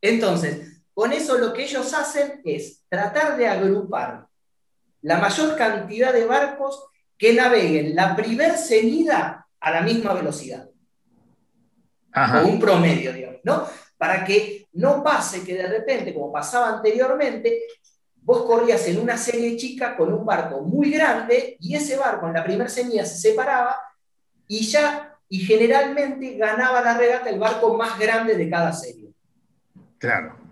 [0.00, 4.26] Entonces, con eso lo que ellos hacen es tratar de agrupar
[5.02, 10.68] la mayor cantidad de barcos que naveguen la primer ceñida a la misma velocidad.
[12.16, 13.68] O un promedio, digamos, ¿no?
[13.96, 17.62] Para que no pase que de repente, como pasaba anteriormente,
[18.16, 22.32] vos corrías en una serie chica con un barco muy grande y ese barco en
[22.32, 23.76] la primera ceñida se separaba
[24.48, 29.12] y ya, y generalmente ganaba la regata el barco más grande de cada serie.
[29.98, 30.47] Claro.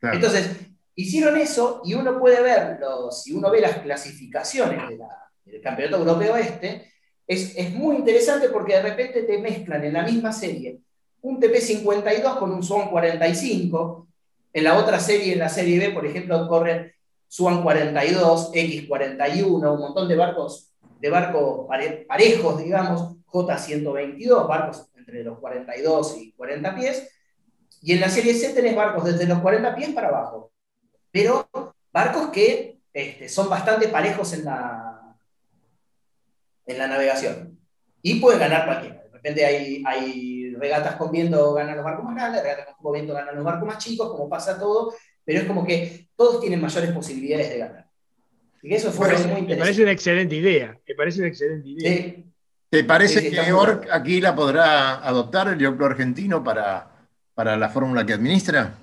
[0.00, 0.56] Entonces,
[0.94, 4.82] hicieron eso y uno puede verlo, si uno ve las clasificaciones
[5.44, 6.92] del Campeonato Europeo Este,
[7.26, 10.80] es, es, muy interesante porque de repente te mezclan en la misma serie
[11.20, 14.08] un TP52 con un Swan 45,
[14.52, 16.92] en la otra serie, en la serie B, por ejemplo, corren
[17.26, 21.66] Swan 42, X41, un montón de barcos, de barcos
[22.08, 27.10] parejos, digamos, J122, barcos entre los 42 y 40 pies,
[27.82, 30.52] y en la serie C tenés barcos desde los 40 pies para abajo,
[31.10, 31.48] pero
[31.92, 35.16] barcos que este, son bastante parejos en la,
[36.66, 37.58] en la navegación.
[38.02, 39.02] Y pueden ganar cualquiera.
[39.02, 43.14] De repente hay, hay regatas con viento, ganan los barcos más grandes, regatas con viento,
[43.14, 46.92] ganan los barcos más chicos, como pasa todo, pero es como que todos tienen mayores
[46.92, 47.88] posibilidades de ganar.
[48.62, 49.54] Y eso fue muy interesante.
[49.54, 50.78] Me parece una excelente idea.
[50.86, 52.14] Me parece una excelente idea.
[52.70, 56.97] ¿Te parece que ORC aquí la podrá adoptar el dioclo argentino para
[57.38, 58.74] para la fórmula que administra?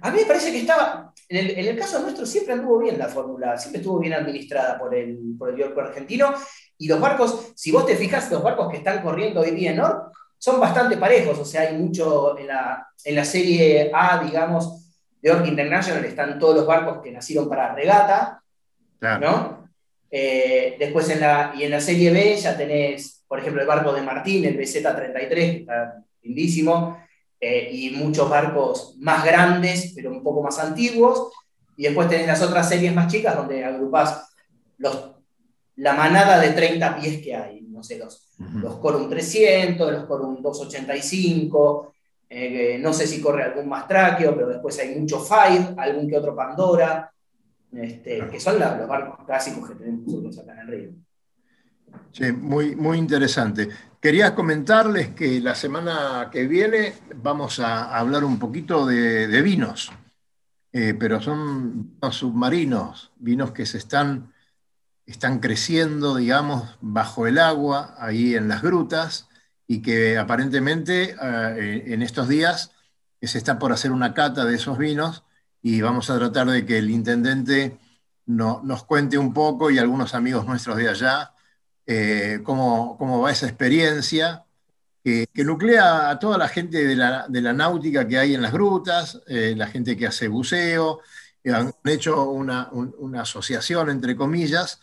[0.00, 3.58] A mí me parece que estaba, en el, caso nuestro siempre anduvo bien la fórmula,
[3.58, 6.32] siempre estuvo bien administrada por el, por el argentino,
[6.78, 9.78] y los barcos, si vos te fijas, los barcos que están corriendo hoy día en
[9.78, 14.94] NOR son bastante parejos, o sea, hay mucho en la, en la serie A, digamos,
[15.20, 18.40] de Orc International, están todos los barcos que nacieron para regata,
[19.20, 19.68] ¿no?
[20.12, 23.92] Eh, después en la, y en la serie B ya tenés, por ejemplo, el barco
[23.92, 27.03] de Martín, el BZ-33, que está lindísimo,
[27.46, 31.30] eh, y muchos barcos más grandes, pero un poco más antiguos.
[31.76, 34.32] Y después tenés las otras series más chicas donde agrupás
[34.78, 35.16] los,
[35.76, 37.60] la manada de 30 pies que hay.
[37.68, 41.92] No sé, los, los Corum 300, los Corum 285.
[42.30, 46.16] Eh, no sé si corre algún más tráqueo, pero después hay mucho Fire, algún que
[46.16, 47.12] otro Pandora,
[47.70, 51.03] este, que son los barcos clásicos que tenemos nosotros acá en el río.
[52.12, 53.68] Sí, muy, muy interesante.
[54.00, 59.90] Quería comentarles que la semana que viene vamos a hablar un poquito de, vinos,
[60.72, 64.32] eh, pero son vinos submarinos, vinos que se están,
[65.06, 69.28] están creciendo, digamos, bajo el agua, ahí en las grutas,
[69.66, 72.72] y que aparentemente eh, en estos días
[73.22, 75.24] se está por hacer una cata de esos vinos
[75.62, 77.78] y vamos a tratar de que el intendente
[78.26, 81.33] nos cuente un poco y algunos amigos nuestros de allá
[81.86, 84.44] eh, cómo, va esa experiencia,
[85.02, 89.54] que nuclea a toda la gente de la, náutica que hay en las grutas, eh,
[89.54, 91.00] la gente que hace buceo,
[91.52, 92.70] han hecho una,
[93.20, 94.80] asociación, entre comillas,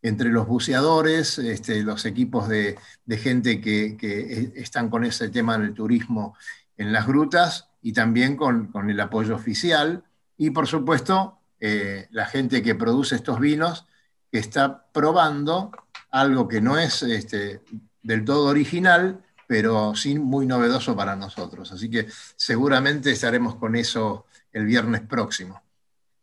[0.00, 2.76] entre los buceadores, este, los equipos de,
[3.08, 6.36] gente que, e, están con ese tema del turismo
[6.76, 10.04] en las grutas y también con, el apoyo oficial.
[10.36, 13.86] Y por supuesto eh, la gente que produce estos vinos
[14.30, 15.72] que está probando
[16.14, 17.60] algo que no es este,
[18.02, 21.72] del todo original, pero sí muy novedoso para nosotros.
[21.72, 22.06] Así que
[22.36, 25.60] seguramente estaremos con eso el viernes próximo.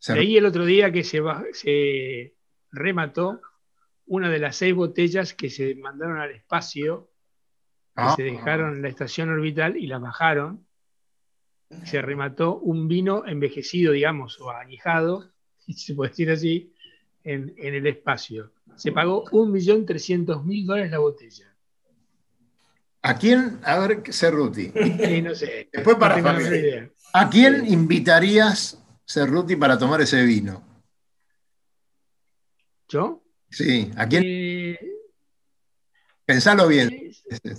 [0.08, 1.22] Leí el otro día que se,
[1.52, 2.34] se
[2.72, 3.42] remató
[4.06, 7.10] una de las seis botellas que se mandaron al espacio,
[7.94, 8.14] que Ah.
[8.16, 10.66] se dejaron en la estación orbital y las bajaron.
[11.84, 16.74] Se remató un vino envejecido, digamos, o añejado, si se puede decir así,
[17.26, 18.54] en, en el espacio.
[18.76, 21.54] Se pagó 1.300.000 dólares la botella.
[23.04, 23.60] ¿A quién?
[23.64, 24.72] A ver, Cerruti.
[25.06, 25.70] Sí, no sé.
[25.72, 26.90] Después para no tengo idea.
[27.14, 30.64] ¿A quién invitarías, Cerruti, para tomar ese vino?
[32.88, 33.22] ¿Yo?
[33.50, 34.24] Sí, ¿a quién?
[34.26, 34.80] Eh,
[36.26, 36.90] Pensalo bien.
[36.90, 37.56] eh, Este,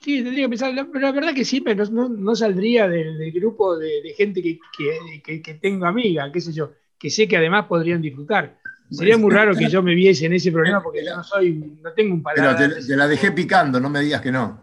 [0.00, 3.18] Sí, tendría que pensar, la- pero la verdad que siempre no, no- no saldría del,
[3.18, 7.10] del grupo de, de gente que, que- que- que tengo amiga, qué sé yo, que
[7.10, 8.58] sé que además podrían disfrutar.
[8.90, 11.92] Sería muy raro que yo me viese en ese programa porque yo no soy, no
[11.92, 12.74] tengo un Pero paladar.
[12.74, 14.60] te, te la dejé picando, no me digas que no.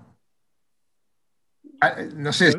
[1.81, 2.53] Ah, No sé,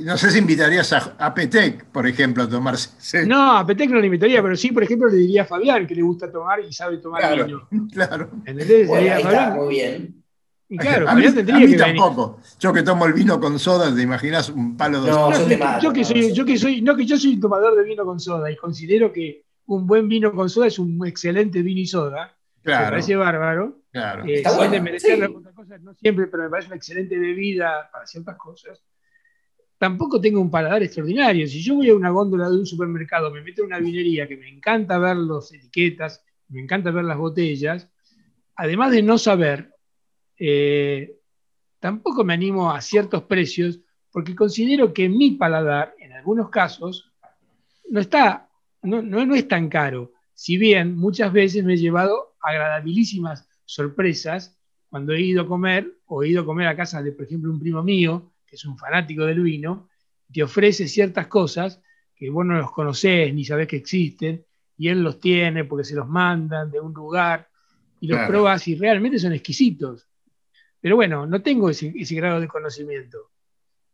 [0.00, 3.26] no sé si invitarías a, a Petec, por ejemplo, a tomarse.
[3.26, 5.94] No, a Petec no le invitaría, pero sí, por ejemplo, le diría a Fabián que
[5.94, 7.68] le gusta tomar y sabe tomar Claro, vino.
[7.92, 8.30] claro.
[8.44, 8.86] ¿Entendés?
[8.88, 10.22] Bueno, Sería ahí está, muy bien.
[10.68, 11.96] Y claro, a mí, Fabián a tendría mí que venir.
[12.00, 12.40] tampoco.
[12.58, 15.92] Yo que tomo el vino con soda, ¿te imaginas un palo de No, No, yo
[15.92, 18.18] que soy, yo- yo que soy, no que yo soy un tomador de vino con
[18.20, 22.36] soda y considero que un buen vino con soda es un excelente vino y soda.
[22.58, 23.82] Me Claro, parece bárbaro.
[23.92, 24.24] claro.
[24.24, 25.34] Eh, Está bueno, desmerecer sí.
[25.34, 28.82] otras cosas, no siempre, pero me parece una excelente bebida para ciertas cosas.
[29.78, 31.46] Tampoco tengo un paladar extraordinario.
[31.46, 34.36] Si yo voy a una góndola de un supermercado, me meto en una vinería que
[34.36, 37.88] me encanta ver las etiquetas, me encanta ver las botellas,
[38.54, 39.70] además de no saber,
[40.38, 41.16] eh,
[41.78, 47.12] tampoco me animo a ciertos precios porque considero que mi paladar, en algunos casos,
[47.90, 48.45] no está,
[48.82, 50.12] no, no, no es tan caro.
[50.34, 54.58] Si bien muchas veces me he llevado agradabilísimas sorpresas
[54.88, 57.50] cuando he ido a comer o he ido a comer a casa de, por ejemplo,
[57.50, 59.88] un primo mío, que es un fanático del vino,
[60.32, 61.82] te ofrece ciertas cosas
[62.14, 64.44] que vos no los conocés ni sabés que existen,
[64.78, 67.48] y él los tiene porque se los mandan de un lugar
[68.00, 68.32] y los Claro.
[68.32, 70.06] probas y realmente son exquisitos.
[70.80, 73.30] Pero bueno, no tengo ese, ese grado de conocimiento,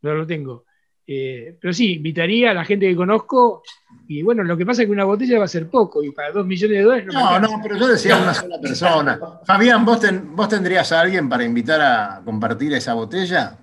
[0.03, 0.65] no lo tengo.
[1.07, 3.63] Eh, pero sí, invitaría a la gente que conozco
[4.07, 6.31] y bueno, lo que pasa es que una botella va a ser poco y para
[6.31, 9.21] dos millones de dólares no, me No, no, pero yo decía una sola persona.
[9.45, 13.59] Fabián, ¿vos, ten- ¿vos tendrías a alguien para invitar a compartir esa botella?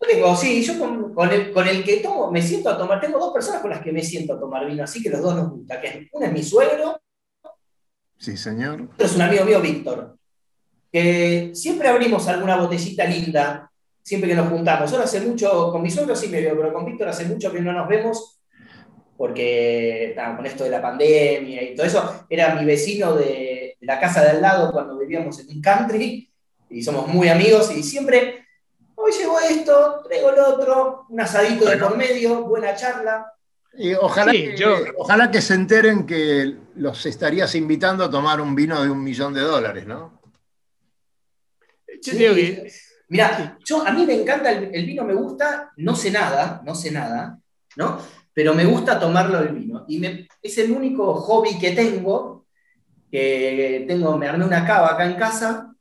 [0.00, 3.00] Yo tengo, sí, yo con, con el, con el que tomo, me siento a tomar,
[3.00, 5.34] tengo dos personas con las que me siento a tomar vino, así que los dos
[5.36, 7.00] nos gusta, que es- uno es mi suegro,
[8.18, 8.82] Sí, señor.
[8.92, 10.16] otro es un amigo mío, Víctor,
[10.92, 13.70] que siempre abrimos alguna botellita linda,
[14.06, 14.92] siempre que nos juntamos.
[14.92, 17.58] Ahora hace mucho, con mi suegro sí me veo, pero con Víctor hace mucho que
[17.60, 18.40] no nos vemos,
[19.16, 23.86] porque nada, con esto de la pandemia y todo eso, era mi vecino de, de
[23.86, 26.30] la casa de al lado cuando vivíamos en un country,
[26.70, 28.46] y somos muy amigos, y siempre,
[28.94, 33.32] hoy llegó esto, traigo el otro, un asadito de por medio, buena charla.
[33.76, 38.40] Y ojalá, Sí, que, yo- ojalá que se enteren que los estarías invitando a tomar
[38.40, 40.20] un vino de un millón de dólares, ¿no?
[42.02, 42.70] Yo digo que-
[43.08, 46.74] Mira, yo a mí me encanta el, el vino, me gusta, no sé nada, no
[46.74, 47.38] sé nada,
[47.76, 47.98] ¿no?
[48.34, 49.84] Pero me gusta tomarlo el vino.
[49.88, 52.46] Y me- es el único hobby que tengo,
[53.10, 55.72] que tengo, me armé una cava acá en casa,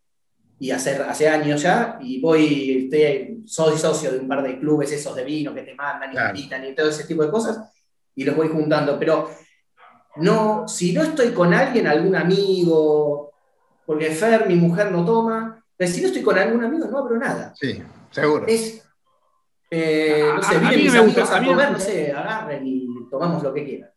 [0.57, 4.91] y hace, hace años ya, y voy, estoy- soy socio de un par de clubes
[4.91, 6.33] esos de vino que te mandan y Claro.
[6.33, 7.59] te invitan y todo ese tipo de cosas,
[8.15, 8.97] y los voy juntando.
[8.97, 9.29] Pero
[10.17, 13.33] no, si no estoy con alguien, algún amigo,
[13.85, 17.17] porque Fer, mi mujer, no toma, pero si no estoy con algún amigo, no abro
[17.17, 17.53] nada.
[17.55, 18.45] Sí, seguro.
[18.47, 18.87] Es,
[19.69, 22.65] eh, no sé, A- mí mis me gusta, a a mí- comer, no sé, agarren
[22.65, 23.89] y tomamos lo que quieran.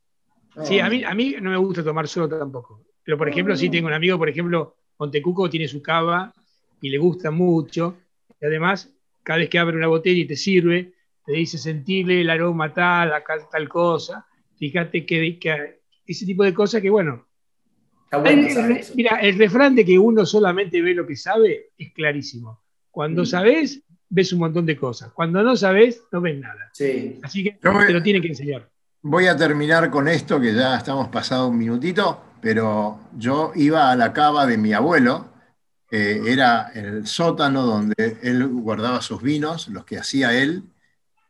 [0.57, 2.85] No, Sí, a mí, a mí no me gusta tomar solo tampoco.
[3.05, 6.33] Pero, por ejemplo, sí tengo un amigo, por ejemplo, Montecuco tiene su cava
[6.81, 7.97] y le gusta mucho.
[8.41, 10.93] Y además, cada vez que abre una botella y te sirve,
[11.25, 14.27] te dice sentirle el aroma tal, acá tal cosa.
[14.59, 17.28] Fíjate que, que ese tipo de cosas que, bueno.
[18.09, 18.93] Está bueno el- saber el- eso.
[18.97, 22.61] mira, el refrán de que uno solamente ve lo que sabe es clarísimo.
[22.91, 23.27] Cuando Mm.
[23.27, 25.13] sabes, ves un montón de cosas.
[25.13, 26.71] Cuando no sabes, no ves nada.
[26.73, 27.19] Sí.
[27.23, 28.69] Así que Yo voy- te lo tienen que enseñar.
[29.03, 33.97] Voy a terminar con esto, que ya estamos pasado un minutito, pero yo iba a
[33.97, 35.29] la cava de mi abuelo,
[35.91, 40.63] eh, era el sótano donde él guardaba sus vinos, los que hacía él,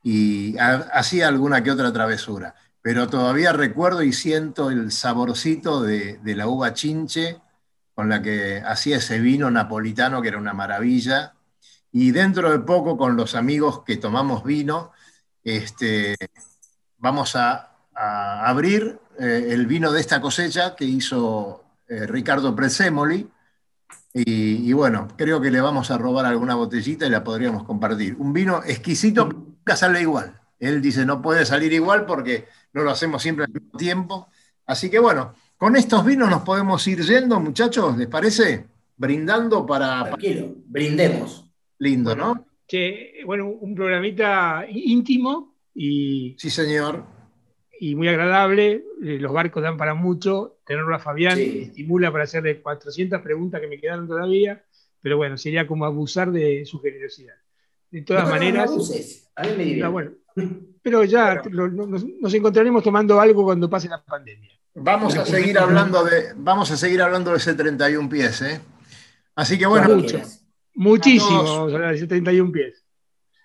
[0.02, 2.54] y ha- hacía alguna que otra travesura.
[2.88, 7.38] Pero todavía recuerdo y siento el saborcito de, la uva chinche
[7.94, 11.34] con la que hacía ese vino napolitano, que era una maravilla.
[11.92, 14.92] Y dentro de poco, con los amigos que tomamos vino,
[15.44, 16.16] este,
[16.96, 23.28] vamos a, abrir eh, el vino de esta cosecha que hizo eh, Ricardo Prezzemoli.
[24.14, 28.16] Y, y bueno, creo que le vamos a robar alguna botellita y la podríamos compartir.
[28.18, 30.40] Un vino exquisito, nunca sale igual.
[30.58, 34.28] Él dice no puede salir igual porque no lo hacemos siempre al mismo tiempo.
[34.66, 38.66] Así que bueno, con estos vinos nos podemos ir yendo, muchachos, ¿les parece?
[38.96, 40.04] Brindando para...
[40.04, 41.48] Tranquilo, brindemos.
[41.78, 42.46] Lindo, ¿no?
[42.66, 46.34] Que, bueno, un programita íntimo y...
[46.38, 47.04] Sí, señor.
[47.80, 48.84] Y muy agradable.
[49.02, 50.58] Eh, los barcos dan para mucho.
[50.66, 51.60] Tenerlo a Fabián Sí.
[51.68, 54.64] estimula para hacerle 400 preguntas que me quedaron todavía.
[55.00, 57.34] Pero bueno, sería como abusar de su generosidad.
[57.90, 59.30] De todas No, no, no maneras, abuses.
[59.36, 59.88] A mí me divierte.
[59.92, 60.10] bueno,
[60.82, 64.50] pero ya lo- nos, nos encontraremos tomando algo cuando pase la pandemia.
[64.74, 68.60] Vamos a seguir hablando de, vamos a seguir hablando de ese 31 pies, ¿eh?
[69.34, 70.20] Así que bueno, mucho.
[70.74, 71.56] Muchísimo, A todos.
[71.58, 72.84] vamos a hablar de 71 pies.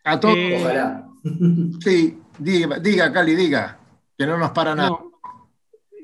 [0.03, 1.07] a todos, Eh, Ojalá.
[1.83, 3.79] sí, diga, diga, Cali, diga,
[4.17, 4.89] que no nos para nada.
[4.89, 5.11] No,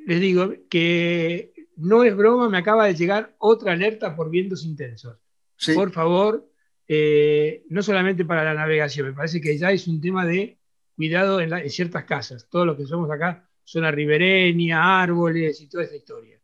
[0.06, 5.18] les digo que no es broma, me acaba de llegar otra alerta por vientos intensos.
[5.56, 6.50] Sí, Por favor,
[6.88, 10.58] eh, no solamente para la navegación, me parece que ya es un tema de
[11.00, 12.48] cuidado en, la- en ciertas casas.
[12.50, 16.38] Todos los que somos acá, zona ribereña, árboles y toda esta historia.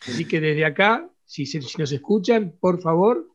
[0.00, 3.28] Así que desde acá, si, se- si nos escuchan, por favor,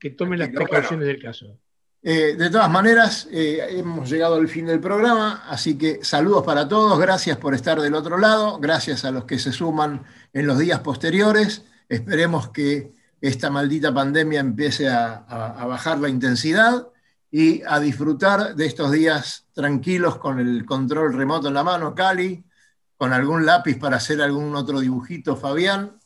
[0.00, 1.58] que tomen las precauciones del caso.
[2.02, 6.66] Eh, de todas maneras, eh, hemos llegado al fin del programa, así que saludos para
[6.66, 10.58] todos, gracias por estar del otro lado, gracias a los que se suman en los
[10.58, 11.66] días posteriores.
[11.90, 16.88] Esperemos que esta maldita pandemia empiece a, a- a bajar la intensidad
[17.34, 22.44] y a disfrutar de estos días tranquilos con el control remoto en la mano, Cali,
[22.98, 25.98] con algún lápiz para hacer algún otro dibujito, Fabián.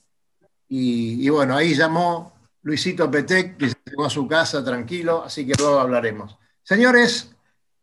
[0.69, 5.45] Y, y bueno, ahí llamó Luisito Petec, que se llegó a su casa tranquilo, así
[5.45, 6.39] que luego hablaremos.
[6.63, 7.35] Señores,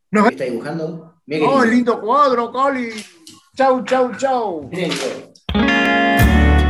[0.09, 1.15] nos ¿Qué está dibujando?
[1.27, 2.91] Qué ¡Oh, el lindo cuadro, Cali!
[3.57, 4.69] ¡Chau, chau, chau!
[4.71, 4.91] Miren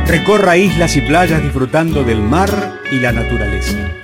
[0.06, 4.03] Recorra islas y playas disfrutando del mar y la naturaleza.